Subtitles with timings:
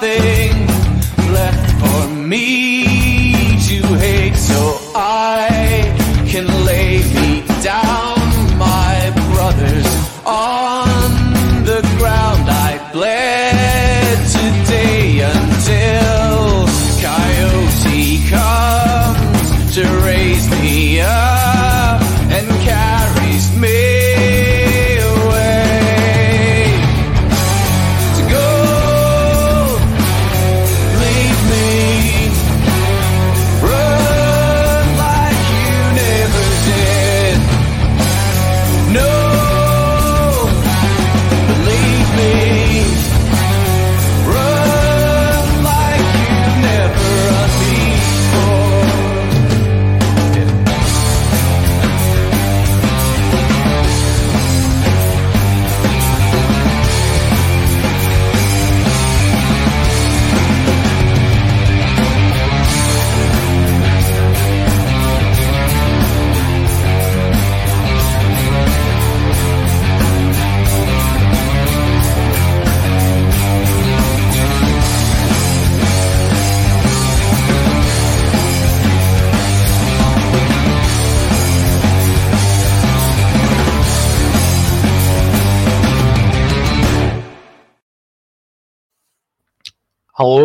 [0.00, 0.27] nothing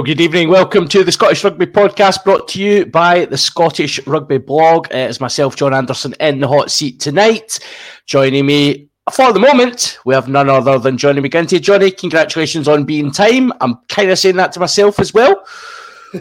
[0.04, 0.50] Hello, good evening.
[0.50, 4.88] Welcome to the Scottish Rugby Podcast brought to you by the Scottish Rugby Blog.
[4.88, 7.58] Uh, It's myself, John Anderson, in the hot seat tonight.
[8.06, 11.62] Joining me for the moment, we have none other than Jonny McGinty.
[11.62, 13.54] Jonny, congratulations on being time.
[13.62, 15.42] I'm kind of saying that to myself as well.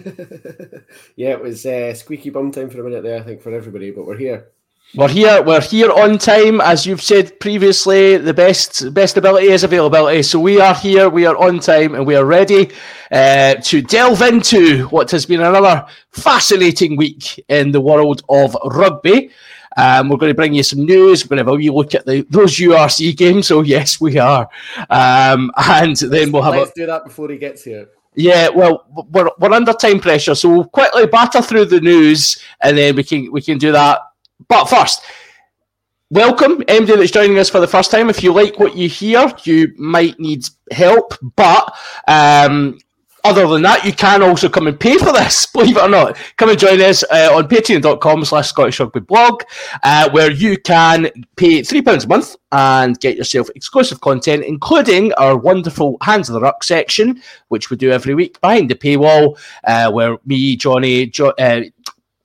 [1.16, 3.90] yeah, it was uh, squeaky bum time for a minute there, I think, for everybody,
[3.90, 4.52] but we're here.
[4.94, 5.42] We're here.
[5.42, 8.18] We're here on time, as you've said previously.
[8.18, 10.22] The best best ability is availability.
[10.22, 11.08] So we are here.
[11.08, 12.70] We are on time, and we are ready
[13.10, 19.30] uh, to delve into what has been another fascinating week in the world of rugby.
[19.78, 21.26] Um, we're going to bring you some news.
[21.26, 23.46] Whenever We're going to have a wee look at the, those URC games.
[23.46, 24.46] So yes, we are.
[24.90, 27.88] Um, and then we'll have Let's a, do that before he gets here.
[28.14, 32.76] yeah, well, we're, we're under time pressure, so we'll quickly batter through the news, and
[32.76, 34.00] then we can we can do that.
[34.48, 35.02] But first,
[36.10, 38.10] welcome anybody that's joining us for the first time.
[38.10, 41.74] If you like what you hear, you might need help, but
[42.08, 42.78] um,
[43.24, 46.16] other than that, you can also come and pay for this, believe it or not.
[46.36, 49.42] Come and join us uh, on patreon.com slash Scottish Rugby Blog,
[49.82, 55.36] uh, where you can pay £3 a month and get yourself exclusive content, including our
[55.36, 59.90] wonderful Hands of the Ruck section, which we do every week behind the paywall, uh,
[59.90, 61.62] where me, Jonny, jo- uh,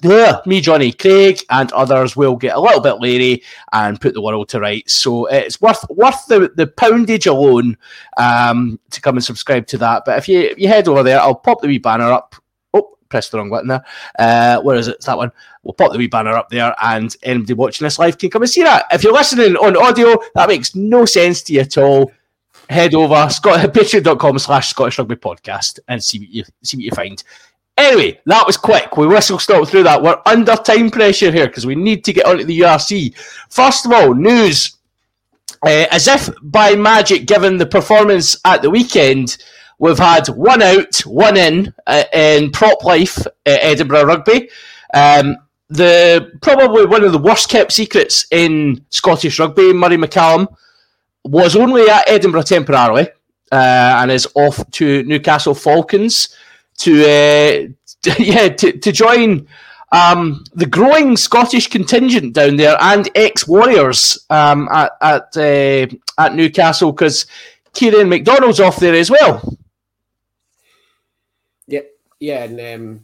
[0.06, 3.42] Ugh, me, Jonny, Craig, and others will get a little bit leery
[3.74, 4.94] and put the world to rights.
[4.94, 7.78] So it's worth worth the, the poundage alone
[8.18, 10.04] um, to come and subscribe to that.
[10.06, 12.36] But if you if you head over there, I'll pop the wee banner up.
[12.76, 13.84] Oh, press the wrong button there.
[14.20, 14.98] Uh, where is it?
[14.98, 15.32] It's that one.
[15.64, 18.52] We'll pop the wee banner up there, and anybody watching this live can come and
[18.52, 18.86] see that.
[18.92, 22.12] If you're listening on audio, that makes no sense to you at all.
[22.70, 26.92] Head over Scott, patreon.com slash Scottish Rugby Podcast and see what you see what you
[26.92, 27.24] find.
[27.78, 28.98] Anyway, that was quick.
[28.98, 30.02] We whistle stop through that.
[30.02, 33.16] We're under time pressure here because we need to get onto the URC.
[33.50, 34.74] First of all, news.
[35.66, 39.38] Uh, as if by magic, given the performance at the weekend,
[39.80, 44.50] we've had one out, one in uh, in prop life at Edinburgh Rugby.
[44.94, 45.38] Um,
[45.70, 50.48] the probably one of the worst kept secrets in Scottish rugby, Murray McCallum,
[51.26, 53.10] was only at Edinburgh temporarily
[53.52, 56.36] uh, and is off to Newcastle Falcons
[56.78, 57.68] to uh,
[58.20, 59.48] yeah to, to join
[59.92, 65.88] um, the growing Scottish contingent down there and ex Warriors um, at at uh,
[66.18, 67.26] at Newcastle because
[67.74, 69.58] Kiran McDonald's off there as well.
[71.68, 71.82] Yeah,
[72.20, 73.04] yeah, and um,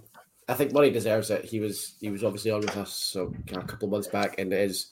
[0.49, 1.45] I think Murray deserves it.
[1.45, 4.51] He was he was obviously on with us so, a couple of months back, and
[4.51, 4.91] it is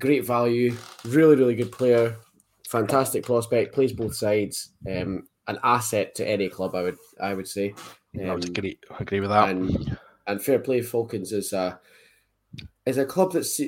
[0.00, 0.74] great value,
[1.04, 2.16] really really good player,
[2.66, 6.74] fantastic prospect, plays both sides, um, an asset to any club.
[6.74, 7.74] I would I would say.
[8.18, 9.50] I would agree, agree with that.
[9.50, 11.80] and and fair play Falcons is a
[12.86, 13.60] is a club that's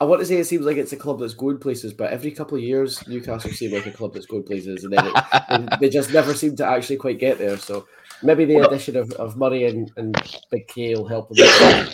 [0.00, 2.30] I want to say it seems like it's a club that's going places, but every
[2.30, 5.88] couple of years Newcastle seem like a club that's going places, and then it, they
[5.88, 7.56] just never seem to actually quite get there.
[7.56, 7.86] So
[8.22, 10.16] maybe the addition of, of Murray and, and
[10.50, 11.88] Big K will help them.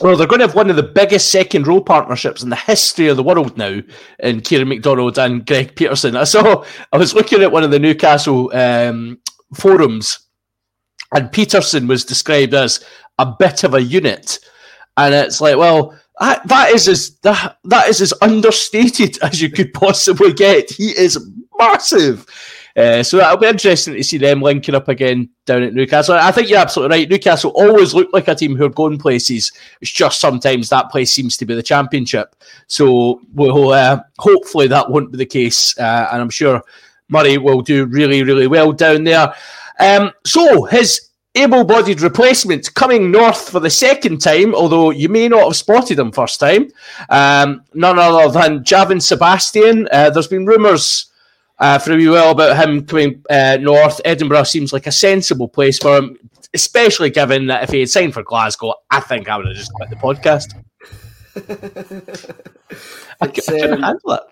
[0.00, 3.08] Well, they're going to have one of the biggest second row partnerships in the history
[3.08, 3.80] of the world now
[4.20, 6.14] in Kiran McDonald and Greg Peterson.
[6.14, 9.18] I saw, I was looking at one of the Newcastle um,
[9.54, 10.20] forums,
[11.14, 12.84] and Peterson was described as
[13.18, 14.38] a bit of a unit.
[14.96, 19.50] And it's like, well, that, that is as that, that is as understated as you
[19.50, 20.70] could possibly get.
[20.70, 21.18] He is
[21.58, 22.26] massive.
[22.76, 26.14] Uh, so that'll be interesting to see them linking up again down at Newcastle.
[26.14, 27.10] I think you're absolutely right.
[27.10, 29.50] Newcastle always look like a team who are going places.
[29.80, 32.36] It's just sometimes that place seems to be the championship.
[32.68, 36.62] So we'll uh, hopefully that won't be the case, uh, and I'm sure
[37.08, 39.34] Murray will do really, really well down there.
[39.78, 45.44] Um, so his able-bodied replacement coming north for the second time, although you may not
[45.44, 46.68] have spotted him first time.
[47.10, 49.88] Um, none other than Javan Sebastian.
[49.92, 51.12] Uh, there's been rumours
[51.60, 54.00] uh, for a wee while about him coming uh, north.
[54.04, 56.16] Edinburgh seems like a sensible place for him,
[56.54, 59.72] especially given that if he had signed for Glasgow, I think I would have just
[59.74, 60.54] quit the podcast.
[63.20, 64.22] I, c- It's, I couldn't um, handle it.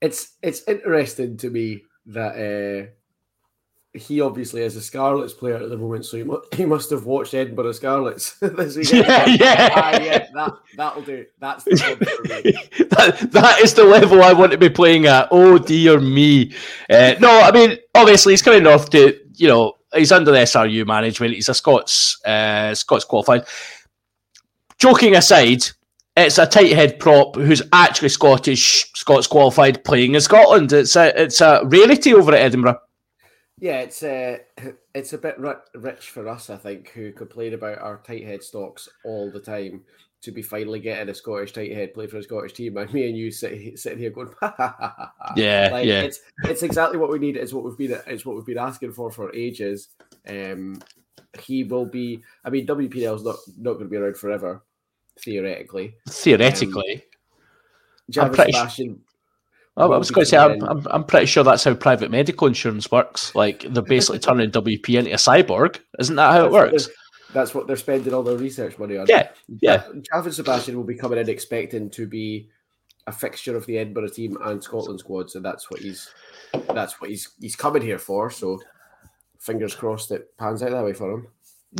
[0.00, 2.90] it's it's interesting to me that uh,
[3.92, 7.06] he obviously is a Scarlets player at the moment, so he, mu- he must have
[7.06, 9.06] watched Edinburgh Scarlets this weekend.
[9.06, 9.68] Yeah, yeah.
[9.74, 11.26] Ah, yeah, that that'll do.
[11.40, 12.86] That's the club for me.
[12.90, 15.28] that, that is the level I want to be playing at.
[15.30, 16.54] Oh dear me.
[16.88, 20.86] Uh, no, I mean, obviously he's coming north to, you know, he's under the SRU
[20.86, 21.34] management.
[21.34, 23.44] He's a Scots, uh, Scots qualified.
[24.78, 25.64] Joking aside,
[26.16, 30.72] it's a tight head prop who's actually Scottish, Scots qualified playing in Scotland.
[30.72, 32.78] It's a, it's a rarity over at Edinburgh.
[33.60, 34.38] Yeah, it's uh,
[34.94, 35.38] it's a bit
[35.74, 39.84] rich for us, I think, who complain about our tight head stocks all the time.
[40.24, 43.08] To be finally getting a Scottish tight head play for a Scottish team, and me
[43.08, 45.32] and you sit, sitting here going, ha, ha, ha.
[45.34, 46.02] Yeah, like, yeah.
[46.02, 47.38] It's it's exactly what we need.
[47.38, 49.88] It's what we've been it's what we've been asking for for ages.
[50.28, 50.82] Um,
[51.38, 52.22] he will be.
[52.44, 54.62] I mean, WP Nel is not not going to be around forever,
[55.18, 55.94] theoretically.
[56.08, 57.04] Theoretically.
[58.10, 59.00] Javis pretty su- Sebastian.
[59.00, 59.09] Oh,
[59.82, 60.62] I was going to say, I'm.
[60.62, 63.34] I'm, I'm pretty sure that's how private medical insurance works.
[63.34, 65.80] Like, they're basically turning WP into a cyborg.
[65.98, 66.88] Isn't that how it That's what works?
[67.32, 69.06] That's what they're spending all their research money on.
[69.08, 69.28] Yeah,
[69.60, 69.84] yeah.
[70.12, 72.48] Javan Sebastian will be coming in expecting to be
[73.06, 76.10] a fixture of the Edinburgh team and Scotland squad, so that's what he's
[76.74, 78.30] that's what he's he's coming here for.
[78.30, 78.60] So
[79.38, 81.28] fingers crossed it pans out that way for him.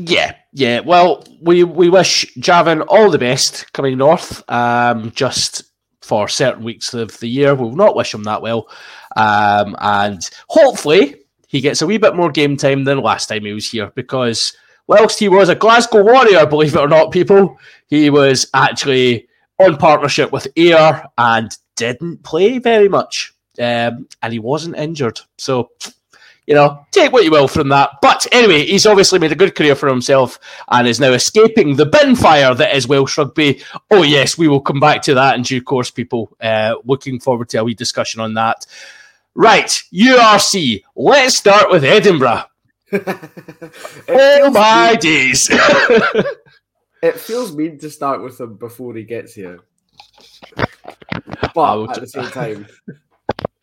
[0.01, 0.81] Yeah, yeah.
[0.81, 4.49] Well, we we wish Javan all the best coming north.
[4.49, 5.65] Um, just
[6.03, 8.69] for certain weeks of the year, we'll not wish him that well.
[9.17, 11.17] Um, and hopefully
[11.47, 14.57] he gets a wee bit more game time than last time he was here because
[14.87, 19.29] whilst he was a Glasgow Warrior, believe it or not, people, he was actually
[19.59, 23.33] on partnership with Ayr and didn't play very much.
[23.59, 25.21] Um, and he wasn't injured.
[25.39, 25.71] So
[26.47, 27.91] you know, take what you will from that.
[28.03, 31.87] But anyway, he's obviously made a good career for himself and is now escaping the
[31.87, 33.63] bin fire that is Welsh rugby.
[33.91, 36.37] Oh, yes, we will come back to that in due course, people.
[36.41, 38.67] Uh, looking forward to a wee discussion on that.
[39.35, 40.83] Right, URC.
[40.97, 42.45] Let's start with Edinburgh.
[44.09, 45.49] Oh my mean, days.
[47.03, 49.61] it feels mean to start with him before he gets here.
[51.55, 52.67] But at the same time,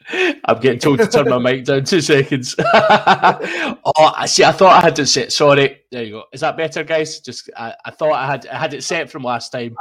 [0.09, 2.55] I'm getting told to turn my mic down two seconds.
[2.59, 4.43] oh, I see.
[4.43, 5.31] I thought I had it set.
[5.33, 5.81] Sorry.
[5.91, 6.23] There you go.
[6.31, 7.19] Is that better, guys?
[7.19, 9.75] Just I, I thought I had I had it set from last time.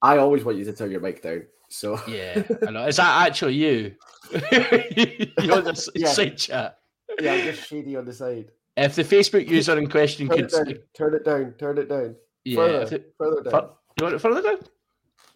[0.00, 1.42] I always want you to turn your mic down.
[1.68, 2.86] So Yeah, I know.
[2.86, 3.94] Is that actually you?
[4.32, 6.08] You're the Yeah.
[6.08, 6.78] side chat.
[7.20, 8.50] yeah, I'm just shady on the side.
[8.76, 10.78] If the Facebook user in question Turn could, it down.
[10.96, 11.52] Turn it down.
[11.58, 12.16] Turn it down.
[12.44, 13.50] yeah, Further, it- further down.
[13.50, 14.58] fur- you want it further down?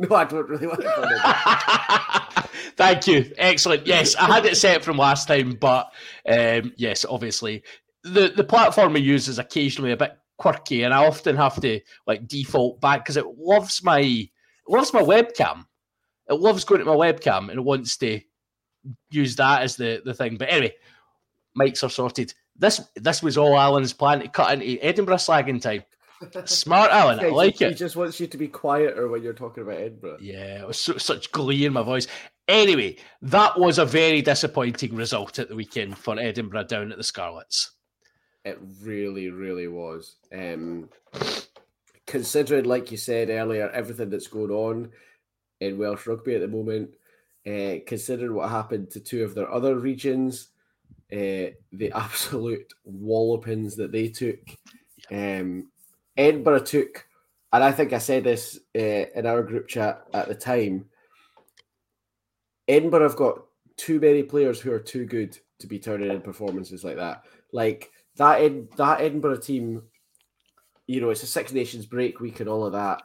[0.08, 2.48] No, I don't really want to.
[2.76, 3.32] Thank you.
[3.38, 3.86] Excellent.
[3.86, 5.92] Yes, I had it set from last time, but
[6.28, 7.62] um, yes, obviously
[8.02, 11.80] the the platform we use is occasionally a bit quirky, and I often have to
[12.06, 14.30] like default back because it loves my it
[14.68, 15.66] loves my webcam.
[16.28, 18.20] It loves going to my webcam and it wants to
[19.10, 20.36] use that as the the thing.
[20.36, 20.74] But anyway,
[21.58, 22.34] mics are sorted.
[22.56, 25.84] This this was all Alan's plan to cut into Edinburgh slagging time.
[26.44, 27.68] Smart Alan, I Yeah, he- like he it.
[27.70, 30.18] He just wants you to be quieter when you're talking about Edinburgh.
[30.20, 32.06] Yeah, it was su- such glee in my voice.
[32.48, 37.04] Anyway, that was a very disappointing result at the weekend for Edinburgh down at the
[37.04, 37.72] Scarlets.
[38.44, 40.16] It really, really was.
[40.34, 40.88] Um,
[42.06, 44.90] considering, like you said earlier, everything that's going on
[45.60, 46.90] in Welsh rugby at the moment,
[47.46, 50.48] uh, considering what happened to two of their other regions,
[51.12, 54.40] uh, the absolute wallopings that they took.
[55.10, 55.70] Um,
[56.16, 57.06] Edinburgh took,
[57.52, 60.86] and I think I said this uh, in our group chat at the time.
[62.68, 63.42] Edinburgh have got
[63.76, 67.24] too many players who are too good to be turning in performances like that.
[67.52, 69.82] Like that, Ed, that Edinburgh team,
[70.86, 73.02] you know, it's a Six Nations break week and all of that.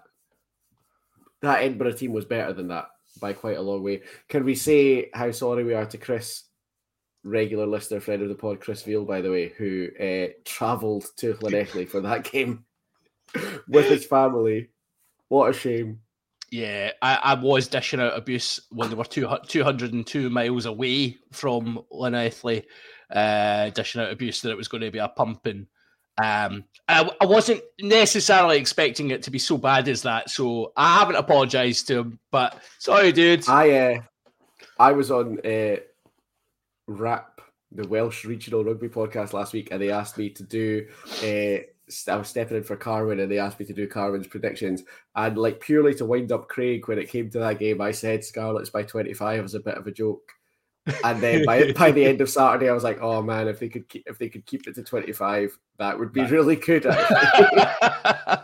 [1.41, 4.01] That Edinburgh team was better than that by quite a long way.
[4.27, 6.43] Can we say how sorry we are to Chris,
[7.23, 11.33] regular listener, friend of the pod, Chris Veal, by the way, who uh, travelled to
[11.35, 12.65] Llanelli for that game
[13.67, 14.69] with his family.
[15.29, 15.99] What a shame.
[16.49, 21.81] Yeah, I, I was dishing out abuse when they were two, 202 miles away from
[21.91, 22.63] Llanelli,
[23.11, 25.67] uh, dishing out abuse that it was going to be a pumping.
[26.23, 30.99] Um, I, I wasn't necessarily expecting it to be so bad as that, so I
[30.99, 32.19] haven't apologised to him.
[32.31, 33.47] But sorry, dude.
[33.47, 34.01] I uh,
[34.79, 35.75] I was on uh,
[36.87, 37.41] RAP,
[37.71, 40.87] the Welsh Regional Rugby podcast last week, and they asked me to do.
[41.21, 41.65] Uh,
[42.07, 44.83] I was stepping in for Carwyn, and they asked me to do Carwyn's predictions.
[45.15, 48.23] And like purely to wind up Craig, when it came to that game, I said
[48.23, 50.31] Scarlets by twenty five as a bit of a joke.
[51.03, 53.69] And then by by the end of Saturday, I was like, "Oh man, if they
[53.69, 56.31] could keep, if they could keep it to twenty five, that would be Right.
[56.31, 58.43] really good." yeah,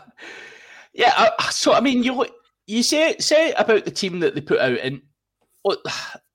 [1.16, 2.26] I, so I mean, you
[2.66, 5.02] you say say about the team that they put out, and
[5.64, 5.76] well,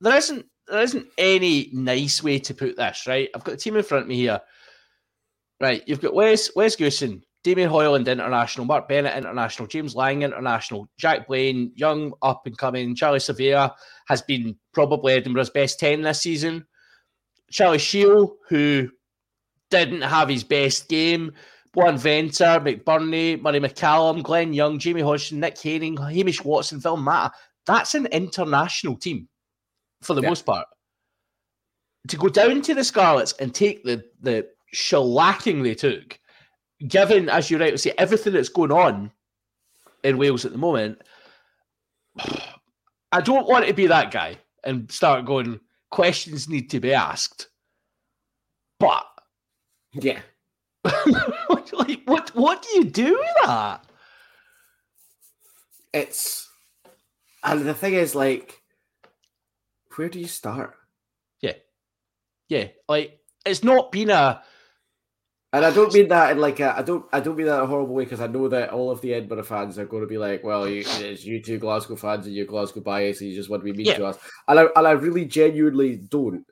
[0.01, 3.29] there isn't there isn't any nice way to put this, right?
[3.33, 4.39] I've got the team in front of me here.
[5.61, 10.87] Right, you've got Wes Wes Goosen, Damien Hoyland International, Mark Bennett International, James Lang International,
[10.97, 13.73] Jack Blaine, young up and coming, Charlie Savala
[14.07, 16.65] has been probably Edinburgh's best ten this season.
[17.51, 18.89] Charlie Shiel, who
[19.69, 21.33] didn't have his best game,
[21.73, 27.33] Boan Venter, McBurney, Murray McCallum, Glenn Young, Jamie Hodgson, Nick Haining, Hamish Watson, Bill Mata.
[27.65, 29.27] That's an international team
[30.01, 30.29] for the Yeah.
[30.29, 30.67] most part.
[32.07, 36.19] To go down to the Scarlets and take the the shellacking they took,
[36.87, 39.11] given, as you rightly say, everything that's going on
[40.03, 41.01] in Wales at the moment,
[43.11, 45.59] I don't want to be that guy and start going,
[45.89, 47.49] questions need to be asked.
[48.79, 49.05] But
[49.93, 50.19] yeah,
[50.85, 53.83] like, what what do you do with that?
[55.93, 56.49] it's
[57.43, 58.61] and the thing is, like,
[59.95, 60.75] where do you start?
[61.41, 61.53] Yeah,
[62.49, 62.67] yeah.
[62.87, 64.43] Like it's not been a
[65.51, 67.63] And I don't mean that in like a, I don't I don't mean that in
[67.63, 70.07] a horrible way because I know that all of the Edinburgh fans are going to
[70.07, 73.35] be like, well, you, it's you two Glasgow fans and you Glasgow bias and you
[73.35, 73.97] just want to be mean Yeah.
[73.97, 74.19] to us.
[74.47, 76.45] And I and I really genuinely don't.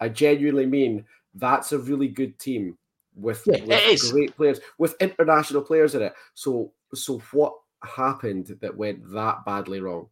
[0.00, 2.76] I genuinely mean that's a really good team
[3.14, 6.14] with, Yeah, with great players with international players in it.
[6.34, 10.08] So so what happened that went that badly wrong?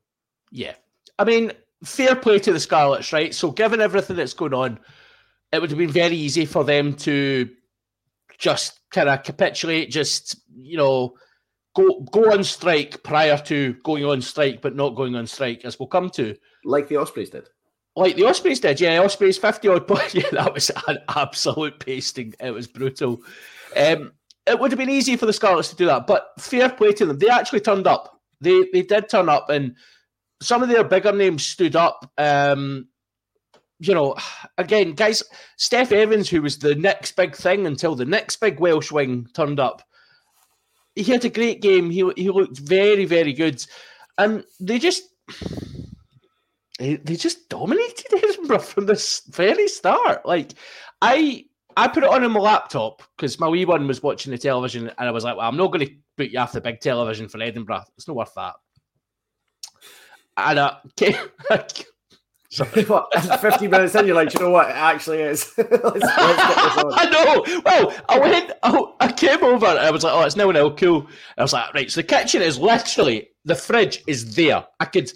[0.53, 0.75] yeah.
[1.19, 1.53] I mean,
[1.85, 3.35] fair play to the Scarlets, right?
[3.35, 4.79] So given everything that's going on,
[5.53, 7.49] it would have been very easy for them to
[8.43, 11.15] just kind of capitulate, just you know,
[11.75, 15.79] go go on strike prior to going on strike, but not going on strike, as
[15.79, 16.37] we'll come to.
[16.65, 17.49] Like the Ospreys did.
[17.95, 18.99] Like the Ospreys did, yeah.
[19.01, 20.15] Ospreys fifty odd points.
[20.15, 22.35] Yeah, that was an absolute pasting.
[22.41, 23.23] It was brutal.
[23.77, 24.13] Um,
[24.47, 27.07] it would have been easy for the Scarlets to do that, but fair play to
[27.07, 27.19] them.
[27.19, 28.21] They actually turned up.
[28.41, 29.77] They they did turn up, and
[30.43, 32.11] some of their bigger names stood up.
[32.19, 32.89] Um,
[33.83, 34.17] you know,
[34.59, 35.23] again, guys,
[35.59, 39.59] Steff Evans, who was the next big thing until the next big Welsh wing turned
[39.59, 39.83] up.
[40.95, 41.91] He had a great game.
[41.91, 43.65] He he looked very very good,
[44.19, 45.05] and they just
[46.79, 50.25] they, just dominated Edinburgh from this very start.
[50.27, 50.53] Like
[51.01, 51.47] I
[51.77, 54.89] I put it on in my laptop because my wee one was watching the television
[54.99, 57.29] and I was like, well, I'm not going to put you off the big television
[57.29, 57.85] for Edinburgh.
[57.97, 58.55] It's not worth that.
[60.37, 61.15] And uh, came.
[62.87, 63.09] what,
[63.41, 64.69] 15 minutes in, you're like, "Do you know what?
[64.69, 65.53] It actually is.
[65.57, 66.05] let's, let's.
[66.05, 67.63] I know.
[67.65, 68.53] Well, I went.
[68.63, 71.43] I, I came over and I was like, "Oh, it's and now cool." And I
[71.43, 74.67] was like, "Right." So the kitchen is literally the fridge is there.
[74.81, 75.11] I could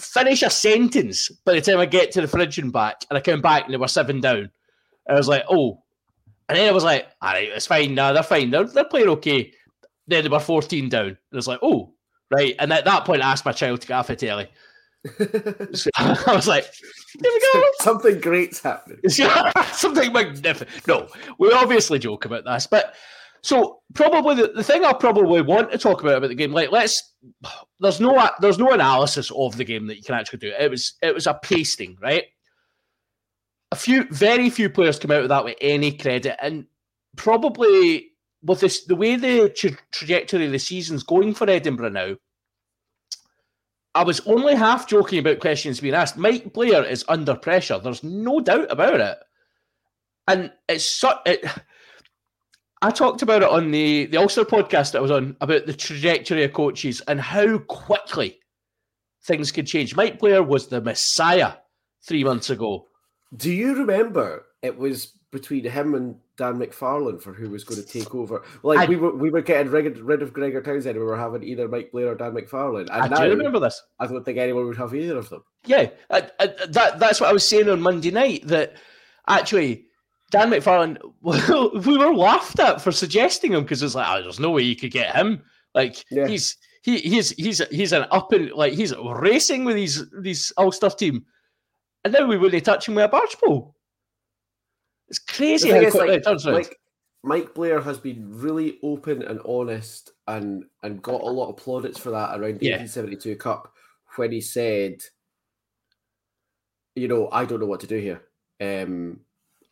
[0.00, 3.20] finish a sentence by the time I get to the fridge and back, and I
[3.20, 4.50] came back and they were seven down.
[5.08, 5.82] I was like, oh.
[6.48, 7.94] And then I was like, all right, it's fine.
[7.94, 8.50] No, they're fine.
[8.50, 9.52] They're, they're playing okay.
[10.06, 11.06] Then they were 14 down.
[11.08, 11.92] And I was like, oh,
[12.30, 12.54] right.
[12.58, 14.48] And at that point, I asked my child to get off the telly.
[15.74, 16.64] So I was like,
[17.18, 17.64] there we go.
[17.80, 18.98] Something great's happening.
[19.72, 20.86] Something magnificent.
[20.86, 22.94] No, we obviously joke about this, but
[23.42, 26.70] so probably the, the thing I probably want to talk about about the game, like
[26.70, 27.14] let's
[27.80, 30.52] there's no there's no analysis of the game that you can actually do.
[30.58, 32.24] It was it was a pasting, right?
[33.70, 36.66] A few very few players come out of that with any credit, and
[37.16, 38.12] probably
[38.42, 42.16] with this the way the tra- trajectory of the season's going for Edinburgh now.
[43.94, 46.16] I was only half joking about questions being asked.
[46.16, 47.78] Mike Blair is under pressure.
[47.78, 49.18] There's no doubt about it,
[50.26, 51.18] and it's so.
[51.26, 51.44] It,
[52.80, 55.72] I talked about it on the the Ulster podcast that I was on about the
[55.72, 58.38] trajectory of coaches and how quickly
[59.24, 59.96] things could change.
[59.96, 61.54] Mike Blair was the messiah
[62.06, 62.86] three months ago.
[63.36, 67.86] Do you remember it was between him and Dan McFarland for who was going to
[67.86, 68.42] take over?
[68.62, 71.18] Like I- we were we were getting rid, rid of Gregor Townsend and we were
[71.18, 72.88] having either Mike Blair or Dan McFarland.
[72.90, 73.82] And I now do remember this.
[73.98, 75.42] I don't think anyone would have either of them.
[75.66, 78.46] Yeah, I, I, that that's what I was saying on Monday night.
[78.46, 78.76] That
[79.26, 79.86] actually,
[80.30, 80.98] Dan McFarland,
[81.86, 84.76] we were laughed at for suggesting him because it's like, oh, there's no way you
[84.76, 85.42] could get him.
[85.74, 86.26] Like Yeah.
[86.28, 90.90] he's he he's he's he's an up and like he's racing with these these Ulster
[90.90, 91.24] team,
[92.04, 93.74] and now we wouldn't touch him with a barge pole.
[95.38, 96.54] It's The crazy thing how is, quickly like, it turns around.
[96.54, 96.78] Mike,
[97.24, 101.98] Mike Blair has been really open and honest and and got a lot of plaudits
[101.98, 102.76] for that around the Yeah.
[102.78, 103.72] 1872 Cup
[104.16, 105.00] when he said,
[106.94, 108.22] you know, I don't know what to do here.
[108.60, 109.20] Um,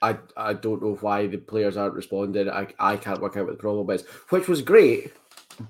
[0.02, 2.48] I I don't know why the players aren't responding.
[2.50, 5.12] I, I can't work out what the problem is, which was great,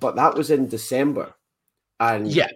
[0.01, 1.35] but that was in December,
[2.01, 2.49] and Yeah.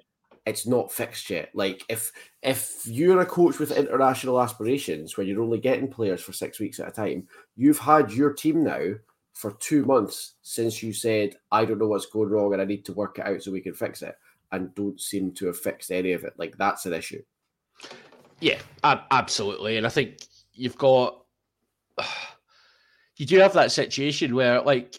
[0.46, 1.50] It's not fixed yet.
[1.54, 6.32] Like if if you're a coach with international aspirations, where you're only getting players for
[6.32, 8.94] six weeks at a time, you've had your team now
[9.34, 12.84] for two months since you said I don't know what's going wrong and I need
[12.86, 14.16] to work it out so we can fix it,
[14.52, 16.34] and don't seem to have fixed any of it.
[16.36, 17.22] Like that's an issue.
[18.40, 19.76] Yeah, absolutely.
[19.76, 20.18] And I think
[20.54, 21.22] you've got
[23.16, 24.96] you do have that situation where like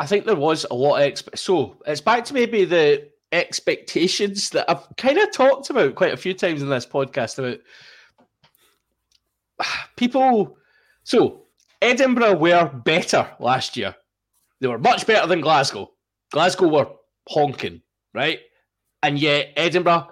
[0.00, 4.50] I think there was a lot of exp- so it's back to maybe the expectations
[4.50, 7.58] that I've kind of talked about quite a few times in this podcast about
[9.96, 10.56] people
[11.04, 11.46] so
[11.80, 13.94] Edinburgh were better last year.
[14.60, 15.90] They were much better than Glasgow.
[16.32, 16.88] Glasgow were
[17.28, 17.80] honking,
[18.12, 18.40] right?
[19.02, 20.08] And yet Edinburgh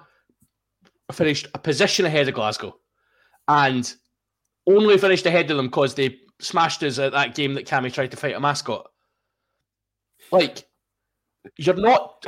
[1.12, 2.76] finished a position ahead of Glasgow
[3.48, 3.92] and
[4.66, 8.10] only finished ahead of them because they smashed us at that game that Cammy tried
[8.12, 8.88] to fight a mascot.
[10.30, 10.66] Like,
[11.56, 12.24] you're not.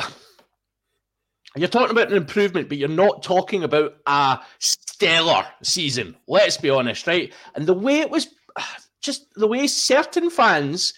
[1.58, 6.16] You're talking about an improvement, but you're not talking about a stellar season.
[6.26, 7.32] Let's be honest, right?
[7.54, 8.28] And the way it was,
[9.00, 10.94] just the way certain fans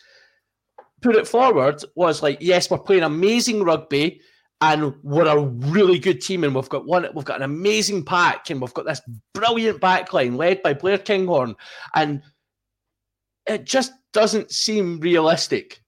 [1.03, 4.21] put it forward was like, yes, we're playing amazing rugby
[4.61, 8.51] and we're a really good team, and we've got one, we've got an amazing pack,
[8.51, 9.01] and we've got this
[9.33, 11.57] brilliant backline led by Blair Kinghorn,
[11.95, 12.23] and
[13.47, 15.83] it just doesn't seem realistic.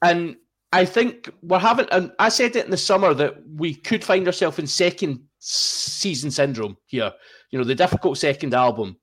[0.00, 0.36] And
[0.72, 4.26] I think we're having, and I said it in the summer that we could find
[4.26, 7.12] ourselves in second season syndrome here.
[7.50, 8.98] You know, the difficult second album,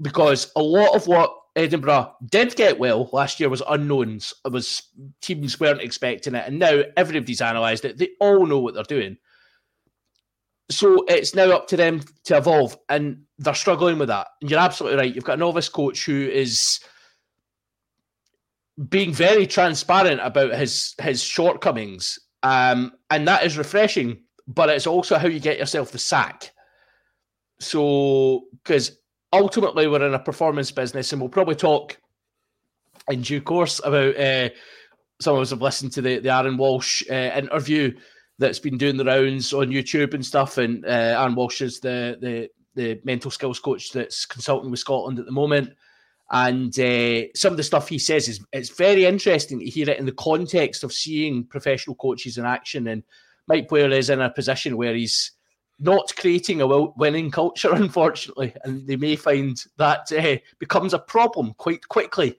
[0.00, 4.34] because a lot of what Edinburgh did get well last year was unknowns.
[4.44, 4.82] It was
[5.20, 7.98] teams weren't expecting it, and now everybody's analysed it.
[7.98, 9.16] They all know what they're doing.
[10.70, 14.26] So it's now up to them to evolve, and they're struggling with that.
[14.40, 15.14] And you're absolutely right.
[15.14, 16.80] You've got a novice coach who is
[18.88, 24.22] being very transparent about his his shortcomings, um, and that is refreshing.
[24.46, 26.52] But it's also how you get yourself the sack.
[27.60, 28.98] So, because
[29.32, 31.98] ultimately we're in a performance business, and we'll probably talk
[33.08, 34.16] in due course about.
[34.16, 34.50] Uh,
[35.20, 37.92] some of us have listened to the the Aaron Walsh uh, interview
[38.38, 40.88] that's been doing the rounds on YouTube and stuff, and uh,
[41.18, 45.32] Aaron Walsh is the the the mental skills coach that's consulting with Scotland at the
[45.32, 45.72] moment.
[46.30, 49.98] And uh, some of the stuff he says is it's very interesting to hear it
[49.98, 52.88] in the context of seeing professional coaches in action.
[52.88, 53.02] And
[53.46, 55.32] Mike Blair is in a position where he's
[55.80, 61.54] not creating a winning culture, unfortunately, and they may find that uh, becomes a problem
[61.56, 62.38] quite quickly.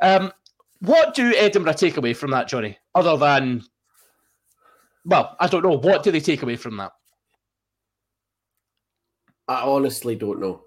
[0.00, 0.32] Um,
[0.80, 2.78] what do Edinburgh take away from that, Jonny?
[2.94, 3.62] Other than,
[5.04, 5.76] well, I don't know.
[5.76, 6.92] What do they take away from that?
[9.46, 10.64] I honestly don't know.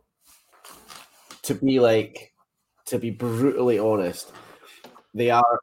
[1.43, 2.32] To be like,
[2.93, 4.31] to be brutally honest,
[5.15, 5.59] they are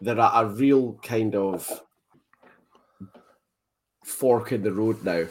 [0.00, 1.68] they're at a real kind of
[4.04, 5.24] fork in the road now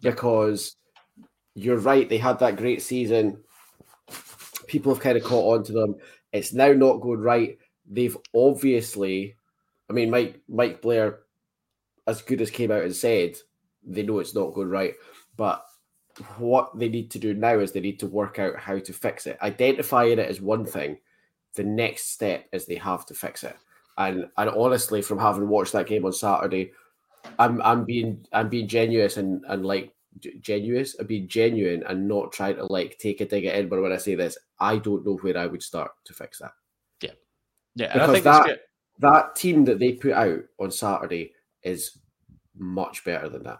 [0.00, 0.76] because
[1.56, 2.08] you're right.
[2.08, 3.42] They had that great season.
[4.68, 5.96] People have kind of caught on to them.
[6.32, 7.58] It's now not going right.
[7.84, 9.34] They've obviously,
[9.90, 11.18] I mean, Mike Mike Blair,
[12.06, 13.38] as good as came out and said,
[13.82, 14.94] they know it's not going right.
[15.36, 15.64] But
[16.38, 19.26] what they need to do now is they need to work out how to fix
[19.26, 19.38] it.
[19.42, 20.98] Identifying it is one thing.
[21.54, 23.56] The next step is they have to fix it.
[23.98, 26.72] And and honestly, from having watched that game on Saturday,
[27.38, 29.92] I'm I'm being I'm being genuine and and like
[30.40, 33.92] genuine, I'm being genuine and not trying to like take a dig at Edinburgh when
[33.92, 34.36] I say this.
[34.60, 36.52] I don't know where I would start to fix that.
[37.76, 38.60] Yeah, and I Because think that-
[39.00, 41.32] That team that they put out on Saturday
[41.64, 41.98] is
[42.56, 43.58] much better than that.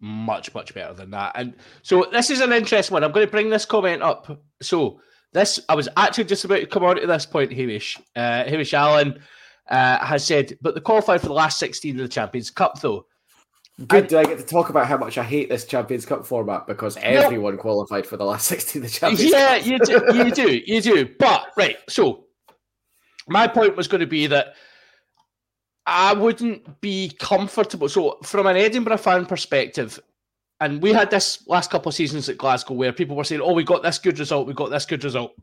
[0.00, 1.32] Much much better than that.
[1.34, 3.04] And so this is an interesting one.
[3.04, 4.40] I'm going to bring this comment up.
[4.60, 5.00] So
[5.32, 7.98] this i was actually just about to come on to this point hamish.
[8.14, 9.20] Uh hamish allen
[9.68, 13.06] uh, has said but they qualified for the last 16 of the champions cup though.
[13.88, 14.04] Good.
[14.04, 16.66] I- do I get to talk about how much I hate this Champions Cup format?
[16.68, 19.66] Because everyone qualified for the last 16 of the Champions yeah Cup.
[19.66, 21.08] you do you do you do.
[21.18, 22.26] But right so
[23.26, 24.54] my point was going to be that
[25.86, 27.88] I wouldn't be comfortable.
[27.88, 30.00] So, from an Edinburgh fan perspective,
[30.60, 33.52] and we had this last couple of seasons at Glasgow where people were saying, "Oh,
[33.52, 35.34] we got this good result, we got this good result,"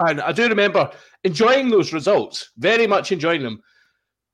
[0.00, 0.90] and I do remember
[1.24, 3.62] enjoying those results, very much enjoying them,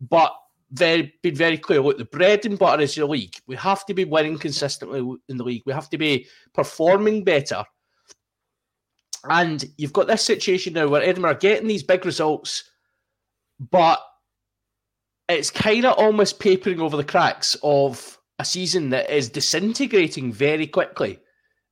[0.00, 0.34] but
[0.70, 1.80] they've been very clear.
[1.80, 3.34] Look, the bread and butter is your league.
[3.46, 5.62] We have to be winning consistently in the league.
[5.66, 7.64] We have to be performing better.
[9.24, 12.70] And you've got this situation now where Edinburgh are getting these big results,
[13.58, 14.00] but
[15.28, 20.66] it's kind of almost papering over the cracks of a season that is disintegrating very
[20.66, 21.18] quickly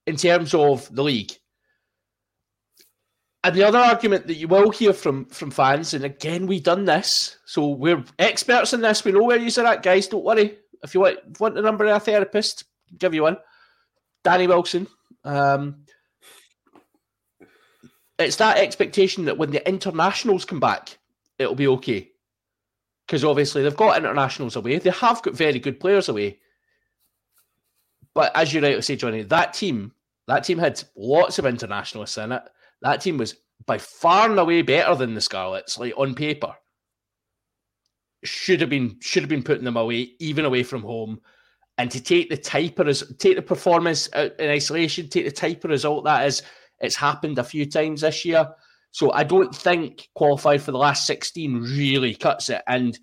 [0.06, 1.32] in terms of the league.
[3.44, 6.84] And the other argument that you will hear from from fans, and again, we've done
[6.84, 9.04] this, so we're experts in this.
[9.04, 10.08] We know where you're at, guys.
[10.08, 10.58] Don't worry.
[10.82, 12.64] If you want, want the number of a therapist,
[12.98, 13.36] give you one.
[14.24, 14.88] Danny Wilson.
[15.24, 15.84] Um,
[18.18, 20.98] it's that expectation that when the internationals come back,
[21.38, 22.10] it'll be okay.
[23.06, 24.78] Because obviously they've got internationals away.
[24.78, 26.38] They have got very good players away.
[28.14, 29.92] But as you rightly say, Jonny, that team,
[30.26, 32.42] that team had lots of internationalists in it.
[32.82, 36.54] That team was by far and away better than the Scarlets, like on paper.
[38.24, 41.20] Should have been should have been putting them away, even away from home.
[41.78, 45.30] And to take the type of res- take the performance out in isolation, take the
[45.30, 46.42] type of result that is,
[46.80, 48.48] it's happened a few times this year.
[48.90, 52.62] So I don't think qualified for the last 16 really cuts it.
[52.66, 52.98] And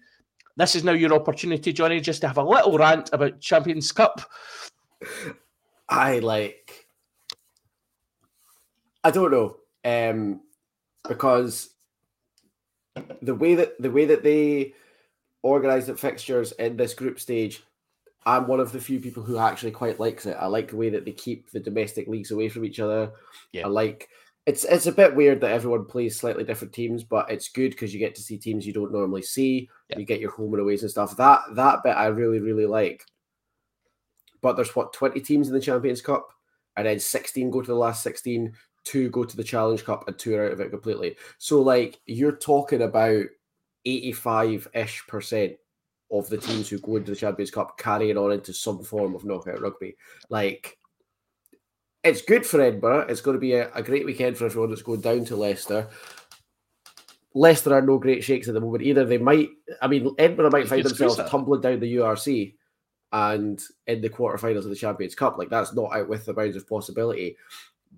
[0.58, 4.22] this is now your opportunity, Jonny, just to have a little rant about Champions Cup.
[5.90, 6.88] I like.
[9.04, 10.42] I don't know, um,
[11.08, 11.70] because
[13.22, 14.74] the way that the way that they
[15.42, 17.64] organise the fixtures in this group stage,
[18.26, 20.38] I'm one of the few people who actually quite likes it.
[20.40, 23.12] I like the way that they keep the domestic leagues away from each other.
[23.52, 23.66] Yeah.
[23.66, 24.10] I like.
[24.46, 27.94] It's it's a bit weird that everyone plays slightly different teams, but it's good because
[27.94, 29.70] you get to see teams you don't normally see.
[29.90, 30.00] Yeah.
[30.00, 31.16] You get your home and aways and stuff.
[31.16, 33.06] That that bit I really really like.
[34.42, 36.28] But there's what 20 teams in the Champions Cup,
[36.76, 38.54] and then 16 go to the last 16,
[38.84, 41.16] two go to the Challenge Cup, and two are out of it completely.
[41.38, 43.26] So, like, you're talking about
[43.86, 45.54] 85 ish percent
[46.12, 49.26] of the teams who go into the Champions Cup carrying on into some form of
[49.26, 49.96] knockout rugby.
[50.30, 50.78] Like,
[52.04, 53.08] it's good for Edinburgh.
[53.10, 55.88] It's going to be a, a great weekend for everyone that's going down to Leicester.
[57.34, 59.06] Leicester are no great shakes at the moment either.
[59.06, 59.50] They might,
[59.82, 62.54] I mean, Edinburgh might find themselves tumbling down the URC
[63.12, 65.38] and in the quarterfinals of the Champions Cup.
[65.38, 67.38] Like that's not out with the bounds of possibility.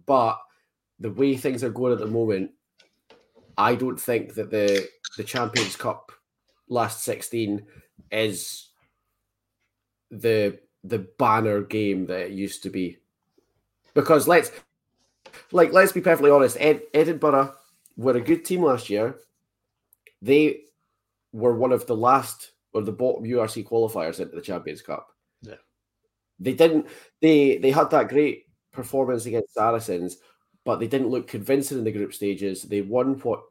[0.05, 0.39] But
[0.99, 2.51] the way things are going at the moment,
[3.57, 4.87] I don't think that the
[5.17, 6.11] the Champions Cup
[6.69, 7.65] last 16
[8.11, 8.69] is
[10.11, 12.99] the the banner game that it used to be.
[13.95, 14.51] Because let's
[15.51, 17.55] like let's be perfectly honest, Ed, Edinburgh
[17.97, 19.15] were a good team last year.
[20.21, 20.62] They
[21.31, 25.08] were one of the last or the bottom URC qualifiers into the Champions Cup.
[25.41, 25.55] Yeah.
[26.39, 26.88] They didn't
[27.21, 30.17] they they had that great performance against Saracens,
[30.65, 32.63] but they didn't look convincing in the group stages.
[32.63, 33.43] They won what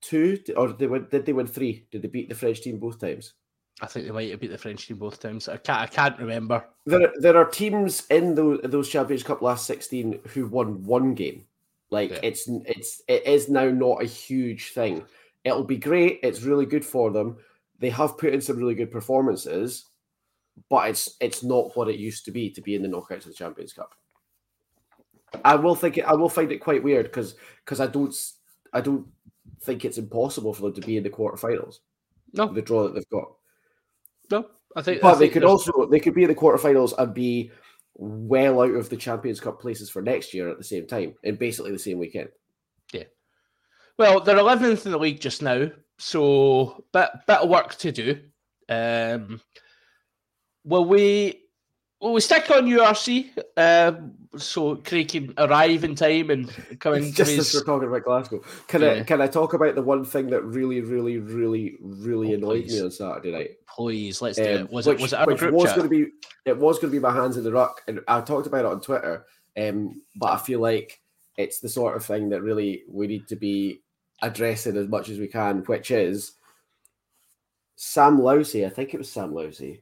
[0.00, 1.86] two or they win, did they win three?
[1.90, 3.34] Did they beat the French team both times?
[3.80, 5.48] I think they might have beat the French team both times.
[5.48, 6.64] I can't, I can't remember.
[6.84, 11.46] There, there are teams in those those Champions Cup last sixteen who won one game.
[11.90, 12.20] Like Yeah.
[12.22, 15.04] it's it's it is now not a huge thing.
[15.44, 16.20] It'll be great.
[16.22, 17.36] It's really good for them.
[17.78, 19.84] They have put in some really good performances,
[20.68, 23.26] but it's it's not what it used to be to be in the knockouts of
[23.26, 23.94] the Champions Cup.
[25.44, 28.14] I will think it, I will find it quite weird because because I don't
[28.72, 29.06] I don't
[29.60, 31.78] think it's impossible for them to be in the quarterfinals.
[32.32, 33.32] No, The draw that they've got.
[34.30, 34.46] No.
[34.76, 35.00] I think.
[35.00, 37.50] But I they think could there's- also they could be in the quarterfinals and be
[37.94, 41.36] well out of the Champions Cup places for next year at the same time in
[41.36, 42.28] basically the same weekend.
[42.92, 43.04] Yeah.
[43.98, 48.20] Well, they're eleventh in the league just now, so bit bit of work to do.
[48.68, 49.40] Um,
[50.64, 51.42] will we?
[52.00, 53.30] Will we stick on URC?
[53.56, 57.12] Um, so Craig can arrive in time and come in.
[57.12, 58.40] Just as we're talking about Glasgow.
[58.68, 58.90] Can Yeah.
[58.92, 62.64] I can I talk about the one thing that really, really, really, really Oh, annoyed
[62.66, 62.74] please.
[62.74, 63.50] me on Saturday night?
[63.74, 64.70] Please, let's do Um, it.
[64.70, 65.76] Was which, it was it our which group was chat?
[65.76, 66.12] going to be
[66.44, 68.66] it was going to be my hands in the ruck, and I talked about it
[68.66, 69.26] on Twitter.
[69.56, 71.00] Um, but I feel like
[71.36, 73.82] it's the sort of thing that really we need to be
[74.22, 76.32] addressing as much as we can, which is
[77.74, 78.64] Sam Lousi.
[78.64, 79.80] I think it was Sam Lousi.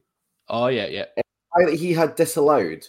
[0.49, 1.05] Oh yeah, yeah.
[1.57, 2.85] Guy that he had disallowed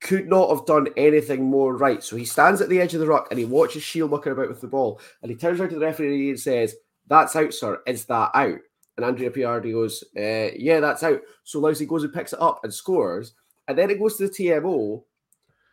[0.00, 2.02] could not have done anything more right.
[2.02, 4.48] So he stands at the edge of the ruck and he watches Shiel mucking about
[4.48, 6.74] with the ball, and he turns around to the referee and says,
[7.06, 7.82] "That's out, sir.
[7.86, 8.58] Is that out?"
[8.96, 12.64] And Andrea Piardi goes, uh, "Yeah, that's out." So Lousi goes and picks it up
[12.64, 13.34] and scores,
[13.68, 15.04] and then it goes to the TMO,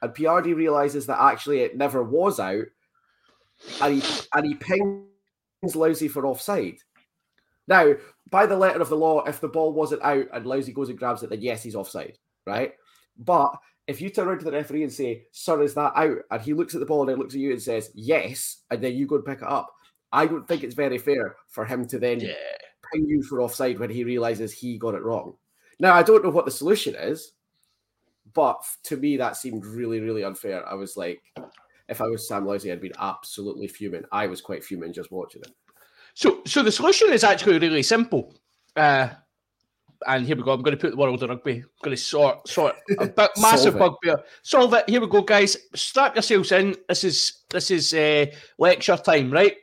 [0.02, 2.65] and Piardi realizes that actually it never was out,
[3.82, 5.08] and he and he pings
[5.63, 6.78] Lousi for offside.
[7.67, 7.95] Now,
[8.30, 10.97] by the letter of the law, if the ball wasn't out and Lousi goes and
[10.97, 12.73] grabs it, then yes, he's offside, right?
[13.19, 13.51] But
[13.86, 16.53] if you turn around to the referee and say, "Sir, is that out?" and he
[16.53, 19.05] looks at the ball and then looks at you and says, "Yes," and then you
[19.05, 19.71] go and pick it up,
[20.12, 22.33] I don't think it's very fair for him to then Yeah.
[22.91, 25.38] ping you for offside when he realizes he got it wrong.
[25.79, 27.33] Now, I don't know what the solution is,
[28.33, 30.67] but to me, that seemed really, really unfair.
[30.67, 31.21] I was like,
[31.89, 34.03] if I was Sam Lousi, I'd been absolutely fuming.
[34.12, 35.51] I was quite fuming just watching it.
[36.13, 38.33] So, so the solution is actually really simple.
[38.75, 39.10] Uh,
[40.05, 40.51] and here we go.
[40.51, 41.57] I'm going to put the world of rugby.
[41.57, 44.23] I'm going to sort, sort a big, massive Solve bugbear.
[44.43, 44.89] Solve it.
[44.89, 45.57] Here we go, guys.
[45.75, 46.75] Strap yourselves in.
[46.88, 49.55] This is this is uh, lecture time, right?